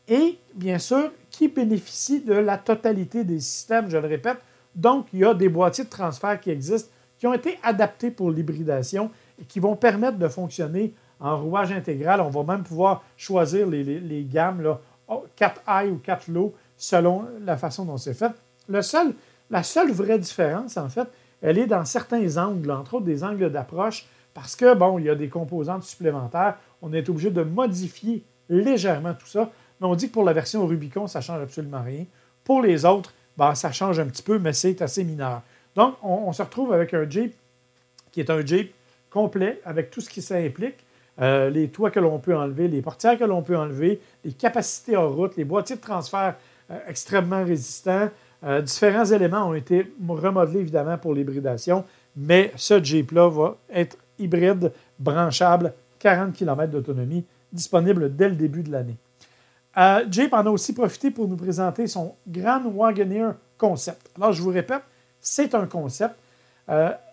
et, 0.09 0.39
bien 0.55 0.79
sûr, 0.79 1.11
qui 1.31 1.49
bénéficie 1.49 2.21
de 2.21 2.35
la 2.35 2.59
totalité 2.59 3.25
des 3.25 3.41
systèmes, 3.41 3.91
je 3.91 3.99
le 3.99 4.07
répète. 4.07 4.39
Donc, 4.75 5.07
il 5.12 5.21
y 5.21 5.25
a 5.25 5.35
des 5.35 5.49
boîtiers 5.49 5.85
de 5.85 5.91
transfert 5.91 6.39
qui 6.41 6.51
existent, 6.51 6.91
qui 7.19 7.27
ont 7.27 7.35
été 7.35 7.59
adaptés 7.62 8.11
pour 8.11 8.31
l'hybridation 8.31 9.11
et 9.41 9.45
qui 9.45 9.59
vont 9.59 9.75
permettre 9.75 10.19
de 10.19 10.29
fonctionner 10.29 10.95
en 11.19 11.39
rouage 11.39 11.73
intégral. 11.73 12.21
On 12.21 12.29
va 12.29 12.43
même 12.45 12.62
pouvoir 12.62 13.03
choisir 13.17 13.67
les, 13.67 14.27
gammes 14.31 14.62
là, 14.62 14.81
4 15.37 15.62
high 15.69 15.93
ou 15.93 15.97
4 15.97 16.29
low 16.29 16.55
selon 16.77 17.27
la 17.45 17.57
façon 17.57 17.85
dont 17.85 17.97
c'est 17.97 18.15
fait. 18.15 18.33
Le 18.69 18.83
seul, 18.83 19.15
la 19.51 19.62
seule 19.62 19.93
vraie 19.93 20.19
différence, 20.19 20.77
en 20.77 20.89
fait, 20.89 21.09
elle 21.43 21.59
est 21.59 21.67
dans 21.67 21.85
certains 21.85 22.37
angles, 22.37 22.71
entre 22.71 22.95
autres 22.95 23.05
des 23.05 23.23
angles 23.23 23.51
d'approche, 23.51 24.07
parce 24.35 24.57
que, 24.57 24.75
bon, 24.75 24.99
il 24.99 25.07
y 25.07 25.11
a 25.11 25.15
des 25.15 25.29
composantes 25.29 25.85
supplémentaires. 25.85 26.57
On 26.83 26.93
est 26.93 27.09
obligé 27.09 27.31
de 27.31 27.43
modifier 27.43 28.23
légèrement 28.49 29.15
tout 29.15 29.27
ça. 29.27 29.51
Mais 29.81 29.87
on 29.87 29.95
dit 29.95 30.09
que 30.09 30.12
pour 30.12 30.25
la 30.25 30.33
version 30.33 30.67
Rubicon, 30.67 31.07
ça 31.07 31.21
ne 31.21 31.25
change 31.25 31.43
absolument 31.43 31.83
rien. 31.83 32.05
Pour 32.45 32.62
les 32.62 32.85
autres, 32.85 33.12
ben, 33.37 33.55
ça 33.55 33.73
change 33.73 33.99
un 33.99 34.07
petit 34.07 34.23
peu, 34.23 34.39
mais 34.39 34.53
c'est 34.53 34.81
assez 34.83 35.05
mineur. 35.05 35.43
Donc, 35.75 35.95
on, 36.03 36.33
se 36.33 36.43
retrouve 36.43 36.73
avec 36.73 36.95
un 36.95 37.09
Jeep 37.09 37.35
qui 38.11 38.21
est 38.21 38.31
un 38.31 38.45
Jeep 38.45 38.75
complet 39.11 39.61
avec 39.65 39.91
tout 39.91 40.01
ce 40.01 40.09
qui 40.09 40.23
s'implique. 40.23 40.77
Euh, 41.21 41.49
les 41.49 41.69
toits 41.69 41.91
que 41.91 42.01
l'on 42.01 42.19
peut 42.19 42.37
enlever, 42.37 42.69
les 42.69 42.83
portières 42.83 43.19
que 43.19 43.25
l'on 43.25 43.43
peut 43.43 43.57
enlever, 43.57 44.01
les 44.25 44.33
capacités 44.33 44.97
en 44.97 45.09
route, 45.09 45.37
les 45.37 45.45
boîtiers 45.45 45.77
de 45.77 45.81
transfert 45.81 46.37
extrêmement 46.88 47.44
résistants. 47.44 48.09
Euh, 48.44 48.61
différents 48.61 49.05
éléments 49.05 49.48
ont 49.48 49.55
été 49.55 49.92
remodelés 50.07 50.61
évidemment 50.61 50.98
pour 50.98 51.14
l'hybridation, 51.14 51.85
mais 52.16 52.52
ce 52.57 52.83
Jeep-là 52.83 53.29
va 53.29 53.57
être 53.72 53.96
hybride, 54.18 54.72
branchable, 54.98 55.72
40 55.98 56.35
km 56.35 56.70
d'autonomie, 56.72 57.24
disponible 57.52 58.14
dès 58.14 58.29
le 58.29 58.35
début 58.35 58.62
de 58.62 58.72
l'année. 58.72 58.96
Jeep 60.11 60.33
en 60.33 60.46
a 60.46 60.50
aussi 60.50 60.72
profité 60.72 61.11
pour 61.11 61.29
nous 61.29 61.37
présenter 61.37 61.87
son 61.87 62.14
Grand 62.26 62.62
Wagoneer 62.64 63.33
Concept. 63.59 64.11
Alors, 64.16 64.33
je 64.33 64.40
vous 64.40 64.50
répète, 64.50 64.83
c'est 65.20 65.55
un 65.55 65.66
concept. 65.66 66.14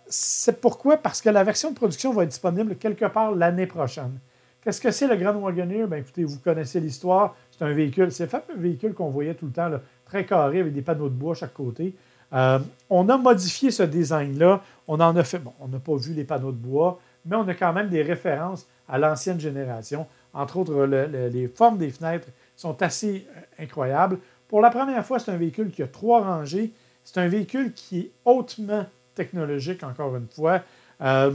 C'est 0.08 0.60
pourquoi? 0.62 0.96
Parce 0.96 1.20
que 1.20 1.28
la 1.28 1.44
version 1.44 1.70
de 1.70 1.74
production 1.74 2.14
va 2.14 2.22
être 2.22 2.30
disponible 2.30 2.76
quelque 2.76 3.04
part 3.04 3.32
l'année 3.32 3.66
prochaine. 3.66 4.18
Qu'est-ce 4.62 4.80
que 4.80 4.90
c'est 4.90 5.06
le 5.06 5.16
Grand 5.16 5.34
Wagoneer? 5.34 5.86
Bien, 5.86 5.98
écoutez, 5.98 6.24
vous 6.24 6.38
connaissez 6.38 6.80
l'histoire. 6.80 7.36
C'est 7.56 7.64
un 7.64 7.72
véhicule, 7.72 8.10
c'est 8.10 8.24
le 8.24 8.30
fameux 8.30 8.56
véhicule 8.56 8.94
qu'on 8.94 9.10
voyait 9.10 9.34
tout 9.34 9.46
le 9.46 9.52
temps, 9.52 9.70
très 10.06 10.24
carré 10.26 10.60
avec 10.60 10.72
des 10.72 10.82
panneaux 10.82 11.08
de 11.08 11.14
bois 11.14 11.32
à 11.32 11.34
chaque 11.36 11.54
côté. 11.54 11.94
Euh, 12.32 12.58
on 12.90 13.08
a 13.08 13.16
modifié 13.16 13.70
ce 13.70 13.84
design-là. 13.84 14.60
On 14.88 14.98
en 14.98 15.16
a 15.16 15.22
fait, 15.22 15.38
bon, 15.38 15.52
on 15.60 15.68
n'a 15.68 15.78
pas 15.78 15.94
vu 15.94 16.14
les 16.14 16.24
panneaux 16.24 16.50
de 16.50 16.56
bois, 16.56 16.98
mais 17.24 17.36
on 17.36 17.46
a 17.46 17.54
quand 17.54 17.72
même 17.72 17.88
des 17.88 18.02
références 18.02 18.66
à 18.88 18.98
l'ancienne 18.98 19.38
génération. 19.38 20.06
Entre 20.32 20.56
autres, 20.56 20.84
les 20.84 21.46
formes 21.46 21.78
des 21.78 21.90
fenêtres 21.90 22.26
sont 22.56 22.82
assez 22.82 23.26
euh, 23.36 23.62
incroyables. 23.62 24.18
Pour 24.48 24.60
la 24.60 24.70
première 24.70 25.04
fois, 25.06 25.20
c'est 25.20 25.30
un 25.30 25.36
véhicule 25.36 25.70
qui 25.70 25.82
a 25.82 25.86
trois 25.86 26.22
rangées. 26.22 26.72
C'est 27.04 27.18
un 27.18 27.28
véhicule 27.28 27.72
qui 27.72 28.00
est 28.00 28.10
hautement 28.24 28.84
technologique, 29.14 29.84
encore 29.84 30.16
une 30.16 30.26
fois. 30.26 30.60
Euh, 31.02 31.30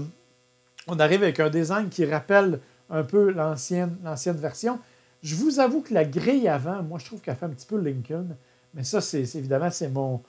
on 0.87 0.99
arrive 0.99 1.23
avec 1.23 1.39
un 1.39 1.49
design 1.49 1.87
qui 1.87 2.05
rappelle 2.05 2.59
un 2.89 3.03
peu 3.03 3.31
l'ancienne, 3.31 3.95
l'ancienne 4.03 4.35
version. 4.35 4.79
Je 5.21 5.35
vous 5.35 5.59
avoue 5.59 5.81
que 5.81 5.93
la 5.93 6.05
grille 6.05 6.47
avant, 6.47 6.81
moi, 6.83 6.99
je 6.99 7.05
trouve 7.05 7.21
qu'elle 7.21 7.35
fait 7.35 7.45
un 7.45 7.49
petit 7.49 7.65
peu 7.65 7.77
Lincoln. 7.77 8.35
Mais 8.73 8.83
ça, 8.83 9.01
c'est, 9.01 9.23
évidemment, 9.35 9.69
c'est 9.71 9.89
mon, 9.89 10.21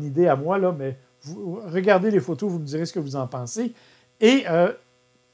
idée 0.00 0.26
à 0.26 0.36
moi, 0.36 0.58
là, 0.58 0.74
mais 0.76 0.96
regardez 1.66 2.10
les 2.10 2.20
photos, 2.20 2.50
vous 2.50 2.58
me 2.58 2.66
direz 2.66 2.86
ce 2.86 2.92
que 2.92 3.00
vous 3.00 3.16
en 3.16 3.26
pensez. 3.26 3.72
Et 4.20 4.44
euh, 4.48 4.72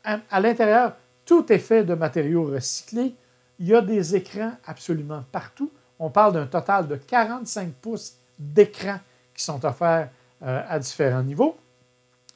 à, 0.04 0.40
l'intérieur, 0.40 0.94
tout 1.24 1.52
est 1.52 1.58
fait 1.58 1.84
de 1.84 1.94
matériaux 1.94 2.44
recyclés. 2.44 3.14
Il 3.58 3.66
y 3.66 3.74
a 3.74 3.80
des 3.80 4.14
écrans 4.16 4.52
absolument 4.64 5.24
partout. 5.32 5.70
On 5.98 6.10
parle 6.10 6.32
d'un 6.32 6.46
total 6.46 6.86
de 6.88 6.96
45 6.96 7.72
pouces 7.74 8.14
d'écrans 8.38 9.00
qui 9.34 9.44
sont 9.44 9.64
offerts 9.64 10.08
euh, 10.42 10.62
à 10.68 10.78
différents 10.78 11.22
niveaux. 11.22 11.56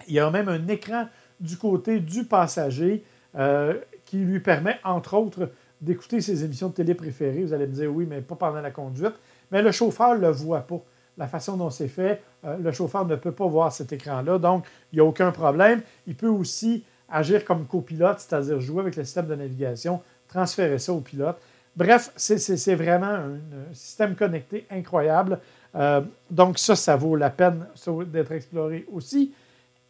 Il 0.06 0.14
y 0.14 0.20
a 0.20 0.30
même 0.30 0.48
un 0.48 0.66
écran 0.68 1.08
du 1.40 1.56
côté 1.56 2.00
du 2.00 2.24
passager 2.24 3.04
euh, 3.36 3.80
qui 4.04 4.18
lui 4.18 4.40
permet, 4.40 4.78
entre 4.84 5.14
autres, 5.14 5.50
d'écouter 5.84 6.20
ses 6.20 6.44
émissions 6.44 6.68
de 6.68 6.74
télé 6.74 6.94
préférées. 6.94 7.42
Vous 7.42 7.52
allez 7.52 7.66
me 7.66 7.72
dire 7.72 7.90
oui, 7.94 8.06
mais 8.08 8.20
pas 8.20 8.36
pendant 8.36 8.60
la 8.60 8.70
conduite. 8.70 9.14
mais 9.50 9.62
le 9.62 9.70
chauffeur 9.70 10.14
ne 10.14 10.20
le 10.20 10.30
voit 10.30 10.60
pas. 10.60 10.80
La 11.16 11.28
façon 11.28 11.56
dont 11.56 11.70
c'est 11.70 11.88
fait, 11.88 12.22
euh, 12.44 12.56
le 12.56 12.72
chauffeur 12.72 13.06
ne 13.06 13.14
peut 13.14 13.30
pas 13.32 13.46
voir 13.46 13.72
cet 13.72 13.92
écran-là, 13.92 14.38
donc 14.38 14.64
il 14.92 14.96
n'y 14.96 15.00
a 15.00 15.04
aucun 15.04 15.30
problème. 15.30 15.80
Il 16.06 16.16
peut 16.16 16.28
aussi 16.28 16.84
agir 17.08 17.44
comme 17.44 17.66
copilote, 17.66 18.18
c'est-à-dire 18.18 18.60
jouer 18.60 18.80
avec 18.80 18.96
le 18.96 19.04
système 19.04 19.26
de 19.26 19.34
navigation, 19.36 20.00
transférer 20.26 20.78
ça 20.78 20.92
au 20.92 21.00
pilote. 21.00 21.36
Bref, 21.76 22.12
c'est 22.16 22.74
vraiment 22.74 23.06
un, 23.06 23.38
système 23.72 24.14
connecté 24.14 24.66
incroyable. 24.70 25.38
Euh, 25.74 26.00
donc 26.30 26.58
ça, 26.58 26.74
ça 26.74 26.96
vaut 26.96 27.16
la 27.16 27.30
peine 27.30 27.66
d'être 28.06 28.32
exploré 28.32 28.84
aussi. 28.92 29.32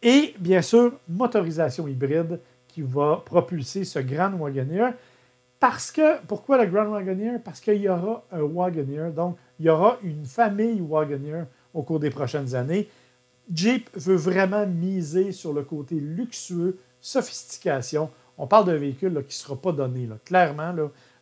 Et 0.01 0.35
bien 0.39 0.61
sûr, 0.61 0.93
motorisation 1.07 1.87
hybride 1.87 2.39
qui 2.67 2.81
va 2.81 3.21
propulser 3.25 3.85
ce 3.85 3.99
Grand 3.99 4.31
Wagoneer. 4.33 4.93
Parce 5.67 5.91
que, 5.91 6.23
pourquoi 6.27 6.63
le 6.63 6.69
Grand 6.69 6.85
Wagoneer? 6.85 7.39
Parce 7.43 7.59
qu'il 7.59 7.81
y 7.81 7.89
aura 7.89 8.23
un 8.31 8.41
Wagoneer, 8.41 9.09
donc 9.09 9.35
il 9.59 9.65
y 9.65 9.69
aura 9.69 9.97
une 10.03 10.23
famille 10.23 10.79
Wagoneer 10.79 11.45
au 11.73 11.81
cours 11.81 11.99
des 11.99 12.11
prochaines 12.11 12.53
années. 12.53 12.87
Jeep 13.51 13.89
veut 13.95 14.15
vraiment 14.15 14.67
miser 14.67 15.31
sur 15.31 15.53
le 15.53 15.63
côté 15.63 15.95
luxueux, 15.95 16.77
sophistication. 17.01 18.11
On 18.37 18.45
parle 18.45 18.65
d'un 18.65 18.77
véhicule 18.77 19.13
qui 19.27 19.39
ne 19.39 19.43
sera 19.43 19.55
pas 19.55 19.71
donné. 19.71 20.07
Clairement, 20.23 20.71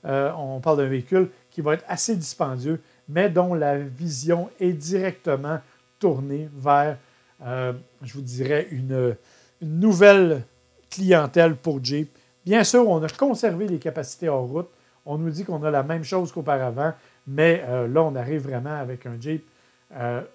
euh, 0.04 0.32
on 0.38 0.60
parle 0.60 0.76
d'un 0.76 0.90
véhicule 0.90 1.30
qui 1.50 1.62
va 1.62 1.76
être 1.76 1.86
assez 1.88 2.14
dispendieux, 2.14 2.82
mais 3.08 3.30
dont 3.30 3.54
la 3.54 3.78
vision 3.78 4.50
est 4.60 4.74
directement 4.74 5.62
tournée 6.00 6.50
vers, 6.54 6.98
euh, 7.46 7.72
je 8.02 8.14
vous 8.16 8.22
dirais, 8.22 8.68
une, 8.72 9.16
nouvelle 9.62 10.44
clientèle 10.90 11.56
pour 11.56 11.82
Jeep. 11.82 12.10
Bien 12.46 12.64
sûr, 12.64 12.88
on 12.88 13.02
a 13.04 13.10
conservé 13.10 13.68
les 13.68 13.80
capacités 13.80 14.30
hors 14.30 14.48
route. 14.48 14.70
On 15.06 15.18
nous 15.18 15.30
dit 15.30 15.44
qu'on 15.44 15.64
a 15.64 15.72
la 15.72 15.84
même 15.84 16.04
chose 16.04 16.32
qu'auparavant, 16.32 16.94
mais 17.28 17.64
euh, 17.68 17.88
là, 17.88 18.04
on 18.04 18.16
arrive 18.16 18.44
vraiment 18.44 18.76
avec 18.76 19.06
un 19.06 19.20
Jeep 19.20 19.46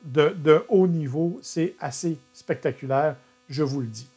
de, 0.05 0.29
de, 0.29 0.65
haut 0.69 0.87
niveau. 0.87 1.41
C'est 1.43 1.75
assez 1.81 2.17
spectaculaire, 2.33 3.17
je 3.49 3.65
vous 3.65 3.81
le 3.81 3.89
dis. 3.89 4.09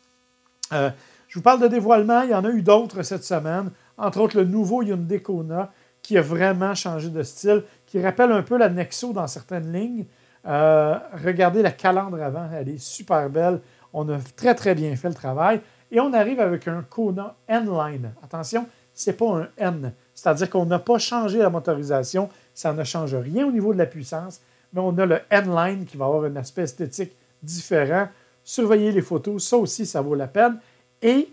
je 0.72 1.34
vous 1.34 1.42
parle 1.42 1.62
de 1.62 1.68
dévoilement. 1.68 2.22
Il 2.22 2.30
y 2.30 2.36
en 2.36 2.46
a 2.46 2.50
eu 2.50 2.62
d'autres 2.62 3.02
cette 3.02 3.24
semaine 3.24 3.72
entre 4.02 4.20
autres 4.20 4.38
le 4.38 4.46
nouveau 4.46 4.82
Hyundai 4.82 5.22
Kona, 5.22 5.72
qui 6.02 6.18
a 6.18 6.22
vraiment 6.22 6.74
changé 6.74 7.10
de 7.10 7.22
style, 7.24 7.64
qui 7.86 8.02
rappelle 8.02 8.32
un 8.32 8.42
peu 8.42 8.58
la 8.58 8.70
Nexo 8.70 9.14
dans 9.14 9.28
certaines 9.28 9.72
lignes. 9.72 10.06
Euh, 10.48 10.98
regardez 11.24 11.62
la 11.62 11.72
calandre 11.72 12.22
avant, 12.22 12.50
elle 12.52 12.70
est 12.70 12.82
super 12.82 13.30
belle. 13.30 13.62
On 13.94 14.10
a 14.10 14.18
très, 14.36 14.56
très 14.56 14.74
bien 14.74 14.96
fait 14.96 15.10
le 15.10 15.14
travail. 15.14 15.62
Et 15.92 16.00
on 16.00 16.14
arrive 16.14 16.40
avec 16.40 16.68
un 16.68 16.84
Kona 16.90 17.36
N-Line. 17.48 18.14
Attention, 18.24 18.66
ce 18.94 19.10
n'est 19.10 19.16
pas 19.16 19.42
un 19.42 19.48
N. 19.58 19.94
C'est-à-dire 20.14 20.50
qu'on 20.50 20.66
n'a 20.66 20.80
pas 20.80 20.98
changé 20.98 21.40
la 21.40 21.50
motorisation, 21.50 22.30
ça 22.54 22.74
ne 22.74 22.84
change 22.84 23.16
rien 23.16 23.46
au 23.46 23.52
niveau 23.52 23.74
de 23.74 23.78
la 23.78 23.86
puissance, 23.86 24.42
mais 24.74 24.82
on 24.82 24.98
a 24.98 25.06
le 25.06 25.20
N-Line 25.30 25.86
qui 25.86 25.98
va 25.98 26.06
avoir 26.06 26.24
un 26.24 26.36
aspect 26.38 26.64
esthétique 26.64 27.12
différent. 27.44 28.08
Surveillez 28.44 28.92
les 28.92 29.02
photos, 29.02 29.46
ça 29.48 29.58
aussi, 29.58 29.86
ça 29.86 30.02
vaut 30.02 30.16
la 30.16 30.28
peine. 30.28 30.60
Et 31.02 31.30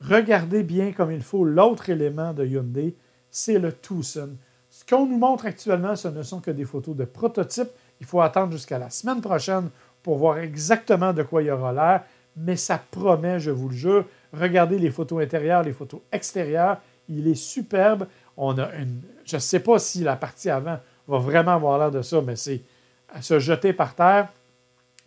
regardez 0.00 0.62
bien 0.62 0.92
comme 0.92 1.12
il 1.12 1.22
faut 1.22 1.44
l'autre 1.44 1.88
élément 1.90 2.32
de 2.32 2.44
Hyundai, 2.44 2.94
c'est 3.30 3.58
le 3.58 3.72
Tucson. 3.72 4.30
Ce 4.70 4.84
qu'on 4.84 5.06
nous 5.06 5.18
montre 5.18 5.46
actuellement, 5.46 5.96
ce 5.96 6.08
ne 6.08 6.22
sont 6.22 6.40
que 6.40 6.50
des 6.50 6.64
photos 6.64 6.94
de 6.94 7.04
prototypes. 7.04 7.70
Il 8.00 8.06
faut 8.06 8.20
attendre 8.20 8.52
jusqu'à 8.52 8.78
la 8.78 8.90
semaine 8.90 9.22
prochaine 9.22 9.70
pour 10.02 10.18
voir 10.18 10.38
exactement 10.38 11.12
de 11.12 11.22
quoi 11.22 11.42
il 11.42 11.46
y 11.46 11.50
aura 11.50 11.72
l'air, 11.72 12.04
mais 12.36 12.56
ça 12.56 12.82
promet, 12.90 13.40
je 13.40 13.50
vous 13.50 13.68
le 13.68 13.74
jure. 13.74 14.04
Regardez 14.32 14.78
les 14.78 14.90
photos 14.90 15.22
intérieures, 15.22 15.62
les 15.62 15.72
photos 15.72 16.00
extérieures. 16.12 16.78
Il 17.08 17.26
est 17.28 17.34
superbe. 17.34 18.06
On 18.36 18.58
a 18.58 18.74
une, 18.74 19.00
je 19.24 19.36
ne 19.36 19.40
sais 19.40 19.60
pas 19.60 19.78
si 19.78 20.02
la 20.02 20.16
partie 20.16 20.50
avant 20.50 20.78
va 21.08 21.18
vraiment 21.18 21.52
avoir 21.52 21.78
l'air 21.78 21.90
de 21.90 22.02
ça, 22.02 22.20
mais 22.20 22.36
c'est 22.36 22.60
à 23.08 23.22
se 23.22 23.38
jeter 23.38 23.72
par 23.72 23.94
terre. 23.94 24.28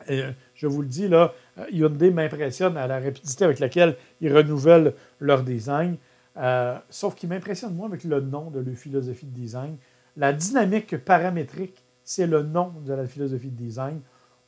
Et 0.07 0.23
je 0.55 0.65
vous 0.65 0.81
le 0.81 0.87
dis, 0.87 1.07
là, 1.07 1.33
euh, 1.57 1.65
Hyundai 1.71 2.09
m'impressionne 2.09 2.77
à 2.77 2.87
la 2.87 2.99
rapidité 2.99 3.43
avec 3.43 3.59
laquelle 3.59 3.95
ils 4.21 4.33
renouvellent 4.33 4.93
leur 5.19 5.43
design. 5.43 5.97
Euh, 6.37 6.77
sauf 6.89 7.15
qu'il 7.15 7.29
m'impressionne, 7.29 7.75
moi, 7.75 7.87
avec 7.87 8.05
le 8.05 8.21
nom 8.21 8.49
de 8.49 8.59
leur 8.59 8.75
philosophie 8.75 9.25
de 9.25 9.35
design. 9.35 9.75
La 10.15 10.33
dynamique 10.33 10.97
paramétrique, 10.97 11.83
c'est 12.03 12.27
le 12.27 12.43
nom 12.43 12.73
de 12.85 12.93
la 12.93 13.05
philosophie 13.05 13.49
de 13.49 13.57
design. 13.57 13.99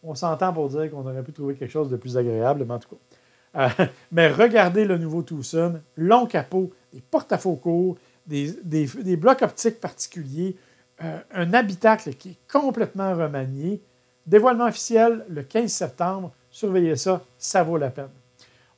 On 0.04 0.16
s'entend 0.16 0.52
pour 0.52 0.70
dire 0.70 0.90
qu'on 0.90 1.08
aurait 1.08 1.24
pu 1.24 1.32
trouver 1.32 1.56
quelque 1.56 1.72
chose 1.72 1.90
de 1.90 1.98
plus 1.98 2.18
agréable, 2.18 2.66
mais 2.68 2.74
en 2.74 2.80
tout 2.80 2.90
cas. 2.90 3.70
Euh, 3.80 3.86
mais 4.12 4.30
regardez 4.30 4.86
le 4.86 4.98
nouveau 4.98 5.24
Tucson, 5.24 5.80
long 5.98 6.26
capot, 6.26 6.72
des 6.94 7.02
porte-à-faux 7.02 7.56
courts, 7.56 7.98
des, 8.26 8.88
blocs 9.18 9.42
optiques 9.42 9.80
particuliers, 9.80 10.56
un 11.00 11.54
habitacle 11.54 12.14
qui 12.14 12.30
est 12.30 12.52
complètement 12.52 13.16
remanié. 13.16 13.82
Dévoilement 14.28 14.68
officiel 14.68 15.26
le 15.30 15.42
15 15.42 15.72
septembre 15.72 16.32
surveillez 16.52 16.98
ça, 16.98 17.22
ça 17.38 17.64
vaut 17.64 17.78
la 17.78 17.90
peine. 17.90 18.10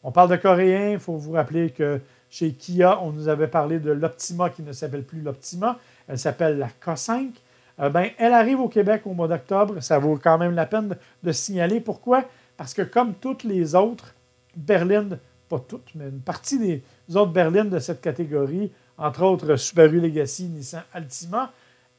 On 0.03 0.11
parle 0.11 0.29
de 0.29 0.35
coréen, 0.35 0.91
il 0.91 0.99
faut 0.99 1.17
vous 1.17 1.33
rappeler 1.33 1.71
que 1.71 1.99
chez 2.29 2.51
Kia, 2.53 3.01
on 3.01 3.11
nous 3.11 3.27
avait 3.27 3.47
parlé 3.47 3.79
de 3.79 3.91
l'Optima 3.91 4.49
qui 4.49 4.61
ne 4.61 4.71
s'appelle 4.71 5.03
plus 5.03 5.21
l'Optima, 5.21 5.77
elle 6.07 6.19
s'appelle 6.19 6.57
la 6.57 6.67
K5. 6.67 7.31
Euh, 7.79 7.89
ben, 7.89 8.09
elle 8.17 8.33
arrive 8.33 8.59
au 8.59 8.69
Québec 8.69 9.01
au 9.05 9.13
mois 9.13 9.27
d'octobre, 9.27 9.79
ça 9.81 9.97
vaut 9.97 10.19
quand 10.21 10.37
même 10.37 10.53
la 10.53 10.65
peine 10.65 10.95
de, 11.23 11.31
signaler. 11.31 11.79
Pourquoi? 11.79 12.23
Parce 12.55 12.73
que 12.73 12.83
comme 12.83 13.15
toutes 13.15 13.43
les 13.43 13.75
autres 13.75 14.13
berlines, 14.55 15.17
pas 15.49 15.59
toutes, 15.59 15.89
mais 15.95 16.05
une 16.05 16.21
partie 16.21 16.59
des 16.59 17.15
autres 17.15 17.31
berlines 17.31 17.69
de 17.69 17.79
cette 17.79 18.01
catégorie, 18.01 18.71
entre 18.97 19.23
autres 19.23 19.55
Subaru 19.55 19.99
Legacy, 19.99 20.45
Nissan 20.45 20.83
Altima, 20.93 21.51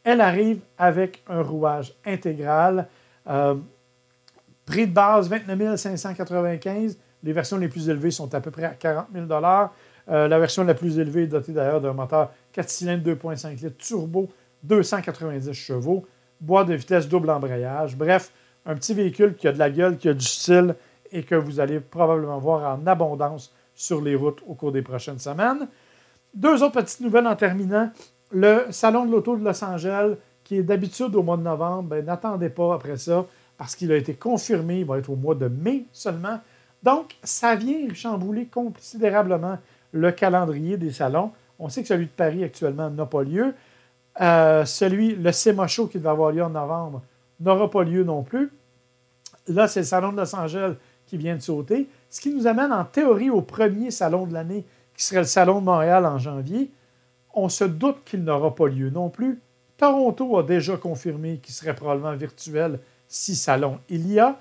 elle 0.05 0.21
arrive 0.21 0.61
avec 0.79 1.23
un 1.29 1.43
rouage 1.43 1.95
intégral. 2.05 2.87
Euh, 3.29 3.55
Prix 4.67 4.87
de 4.87 4.93
base, 4.93 5.29
29 5.29 5.77
595. 5.77 6.97
Les 7.23 7.33
versions 7.33 7.59
les 7.59 7.69
plus 7.69 7.89
élevées 7.89 8.11
sont 8.11 8.33
à 8.35 8.41
peu 8.41 8.51
près 8.51 8.65
à 8.65 8.71
40 8.71 9.07
000 9.13 9.27
euh, 9.31 10.29
La 10.29 10.39
version 10.39 10.65
la 10.65 10.75
plus 10.75 10.99
élevée 10.99 11.25
est 11.25 11.29
dotée 11.29 11.53
d'ailleurs 11.53 11.81
d'un 11.81 11.93
moteur 11.93 12.31
4 12.53 12.69
cylindres 12.69 13.05
2.5 13.05 13.63
litres 13.63 13.77
turbo, 13.77 14.31
290 14.65 15.53
chevaux, 15.53 16.07
boîte 16.41 16.69
de 16.69 16.75
vitesse 16.75 17.09
double 17.09 17.31
embrayage. 17.31 17.97
Bref, 17.97 18.33
un 18.67 18.75
petit 18.75 18.95
véhicule 18.95 19.35
qui 19.37 19.49
a 19.49 19.53
de 19.53 19.59
la 19.59 19.71
gueule, 19.71 19.97
qui 19.97 20.09
a 20.09 20.15
du 20.15 20.25
style 20.25 20.75
et 21.13 21.23
que 21.23 21.35
vous 21.35 21.61
allez 21.61 21.81
probablement 21.81 22.39
voir 22.39 22.79
en 22.79 22.87
abondance 22.87 23.55
sur 23.75 24.01
les 24.01 24.15
routes 24.15 24.43
au 24.47 24.55
cours 24.55 24.73
des 24.73 24.83
prochaines 24.83 25.19
semaines. 25.19 25.69
Deux 26.35 26.63
autres 26.63 26.81
petites 26.81 27.01
nouvelles 27.01 27.27
en 27.27 27.37
terminant. 27.37 27.91
Le 28.33 28.67
Salon 28.71 29.07
de 29.07 29.13
l'Auto 29.13 29.37
de 29.37 29.45
Los 29.45 29.65
Angeles, 29.65 30.15
qui 30.43 30.57
est 30.57 30.63
d'habitude 30.63 31.15
au 31.15 31.23
mois 31.23 31.37
de 31.37 31.43
novembre, 31.43 31.91
ben, 31.91 32.05
n'attendez 32.05 32.49
pas 32.49 32.75
après 32.75 32.97
ça 32.97 33.25
parce 33.57 33.77
qu'il 33.77 33.93
a 33.93 33.97
été 33.97 34.15
confirmé, 34.15 34.81
il 34.81 34.85
va 34.85 34.99
être 34.99 35.11
au 35.11 35.17
mois 35.17 35.35
de 35.35 35.47
mai 35.47 35.85
seulement. 35.93 36.41
Donc, 36.83 37.17
ça 37.23 37.55
vient 37.55 37.93
chambouler 37.95 38.47
considérablement 38.47 39.59
le 39.93 40.11
calendrier 40.11 40.77
des 40.77 40.91
salons. 40.91 41.31
On 41.59 41.69
sait 41.69 41.83
que 41.83 41.89
celui 41.89 42.07
de 42.07 42.11
Paris 42.11 42.43
actuellement 42.43 42.91
n'a 42.91 43.07
pas 43.07 43.23
lieu. 43.23 43.55
Euh, 44.21 44.65
celui, 44.65 45.17
le 45.17 45.33
SEMA 45.33 45.67
Show 45.67 45.87
qui 45.87 45.99
devait 45.99 46.11
avoir 46.11 46.31
lieu 46.31 46.43
en 46.43 46.51
novembre, 46.51 47.03
n'aura 47.41 47.71
pas 47.71 47.83
lieu 47.83 48.05
non 48.05 48.23
plus. 48.23 48.53
Là, 49.49 49.69
c'est 49.69 49.81
le 49.81 49.87
Salon 49.87 50.13
de 50.13 50.19
Los 50.19 50.35
Angeles 50.35 50.75
qui 51.07 51.17
vient 51.17 51.37
de 51.37 51.43
sauter, 51.43 51.89
ce 52.09 52.21
qui 52.21 52.35
nous 52.35 52.47
amène 52.47 52.73
en 52.73 52.85
théorie 52.85 53.31
au 53.31 53.43
premier 53.43 53.91
salon 53.91 54.27
de 54.27 54.33
l'année, 54.33 54.65
qui 54.97 55.05
serait 55.05 55.21
le 55.21 55.27
Salon 55.27 55.61
de 55.61 55.65
Montréal 55.65 56.07
en 56.07 56.19
janvier. 56.19 56.71
On 57.35 57.49
se 57.49 57.65
doute 57.65 58.05
qu'il 58.05 58.25
n'aura 58.25 58.55
pas 58.55 58.69
lieu 58.69 58.91
non 58.91 59.11
plus. 59.11 59.41
Toronto 59.77 60.39
a 60.39 60.43
déjà 60.43 60.77
confirmé 60.77 61.39
qu'il 61.39 61.53
serait 61.53 61.75
probablement 61.75 62.15
virtuel 62.15 62.79
six 63.09 63.37
salons 63.37 63.79
il 63.89 64.11
y 64.11 64.19
a. 64.19 64.39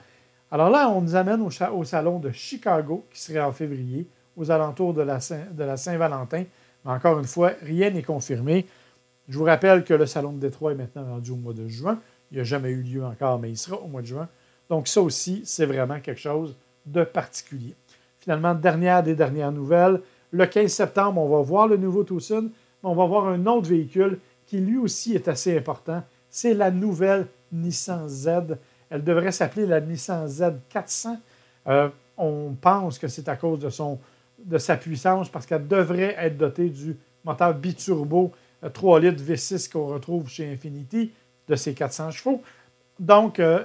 Alors 0.52 0.70
là, 0.70 0.90
on 0.90 1.02
nous 1.02 1.16
amène 1.16 1.42
au, 1.42 1.84
salon 1.84 2.20
de 2.20 2.32
Chicago, 2.32 3.06
qui 3.12 3.20
serait 3.20 3.42
en 3.42 3.52
février, 3.52 4.08
aux 4.38 4.52
alentours 4.52 4.94
de 4.94 5.02
la, 5.02 5.20
Saint-Valentin. 5.20 6.44
Mais 6.86 6.92
encore 6.92 7.18
une 7.18 7.26
fois, 7.26 7.54
rien 7.64 7.90
n'est 7.90 8.04
confirmé. 8.04 8.68
Je 9.30 9.38
vous 9.38 9.46
rappelle 9.46 9.84
que 9.84 9.94
le 9.94 10.06
salon 10.06 10.34
de 10.34 10.40
Détroit 10.40 10.74
est 10.74 10.76
maintenant 10.76 11.06
rendu 11.06 11.32
au 11.32 11.36
mois 11.36 11.54
de 11.54 11.68
juin. 11.68 12.00
Il 12.32 12.38
n'a 12.38 12.44
jamais 12.44 12.70
eu 12.70 12.82
lieu 12.82 13.06
encore, 13.06 13.40
mais 13.40 13.50
il 13.50 13.58
sera 13.58 13.78
au 13.78 13.88
mois 13.88 14.02
de 14.02 14.08
juin. 14.08 14.28
Donc 14.70 14.88
ça 14.88 15.02
aussi, 15.02 15.42
c'est 15.46 15.66
vraiment 15.66 16.00
quelque 16.00 16.20
chose 16.20 16.56
de 16.86 17.04
particulier. 17.04 17.76
Finalement, 18.20 18.54
dernière 18.54 19.04
des 19.04 19.16
dernières 19.16 19.52
nouvelles, 19.52 20.02
le 20.32 20.46
15 20.46 20.72
septembre, 20.72 21.22
on 21.22 21.30
va 21.30 21.42
voir 21.42 21.68
le 21.68 21.78
nouveau 21.78 22.04
Tucson, 22.04 22.50
mais 22.84 22.90
on 22.90 22.96
va 22.96 23.06
voir 23.06 23.28
un 23.28 23.46
autre 23.46 23.70
véhicule 23.70 24.20
qui 24.48 24.60
lui 24.60 24.78
aussi 24.78 25.14
est 25.14 25.28
assez 25.28 25.58
important. 25.58 26.04
C'est 26.30 26.54
la 26.54 26.72
nouvelle 26.72 27.28
Nissan 27.52 28.08
Z. 28.08 28.58
Elle 28.90 29.04
devrait 29.04 29.32
s'appeler 29.32 29.66
la 29.66 29.80
Nissan 29.80 30.28
Z400. 30.28 31.18
Euh, 31.68 31.90
on 32.18 32.56
pense 32.60 33.00
que 33.00 33.08
c'est 33.08 33.30
à 33.30 33.36
cause 33.36 33.60
de, 33.60 34.58
sa 34.58 34.78
puissance 34.78 35.30
parce 35.30 35.46
qu'elle 35.46 35.68
devrait 35.68 36.16
être 36.18 36.38
dotée 36.38 36.70
du 36.70 36.98
moteur 37.24 37.54
biturbo 37.54 38.32
3 38.72 38.98
euh, 38.98 39.02
litres 39.02 39.24
V6 39.24 39.72
qu'on 39.72 39.88
retrouve 39.88 40.30
chez 40.30 40.52
Infinity 40.52 41.12
de 41.48 41.56
ses 41.56 41.74
400 41.74 42.12
chevaux. 42.12 42.42
Donc, 43.00 43.40
euh, 43.40 43.64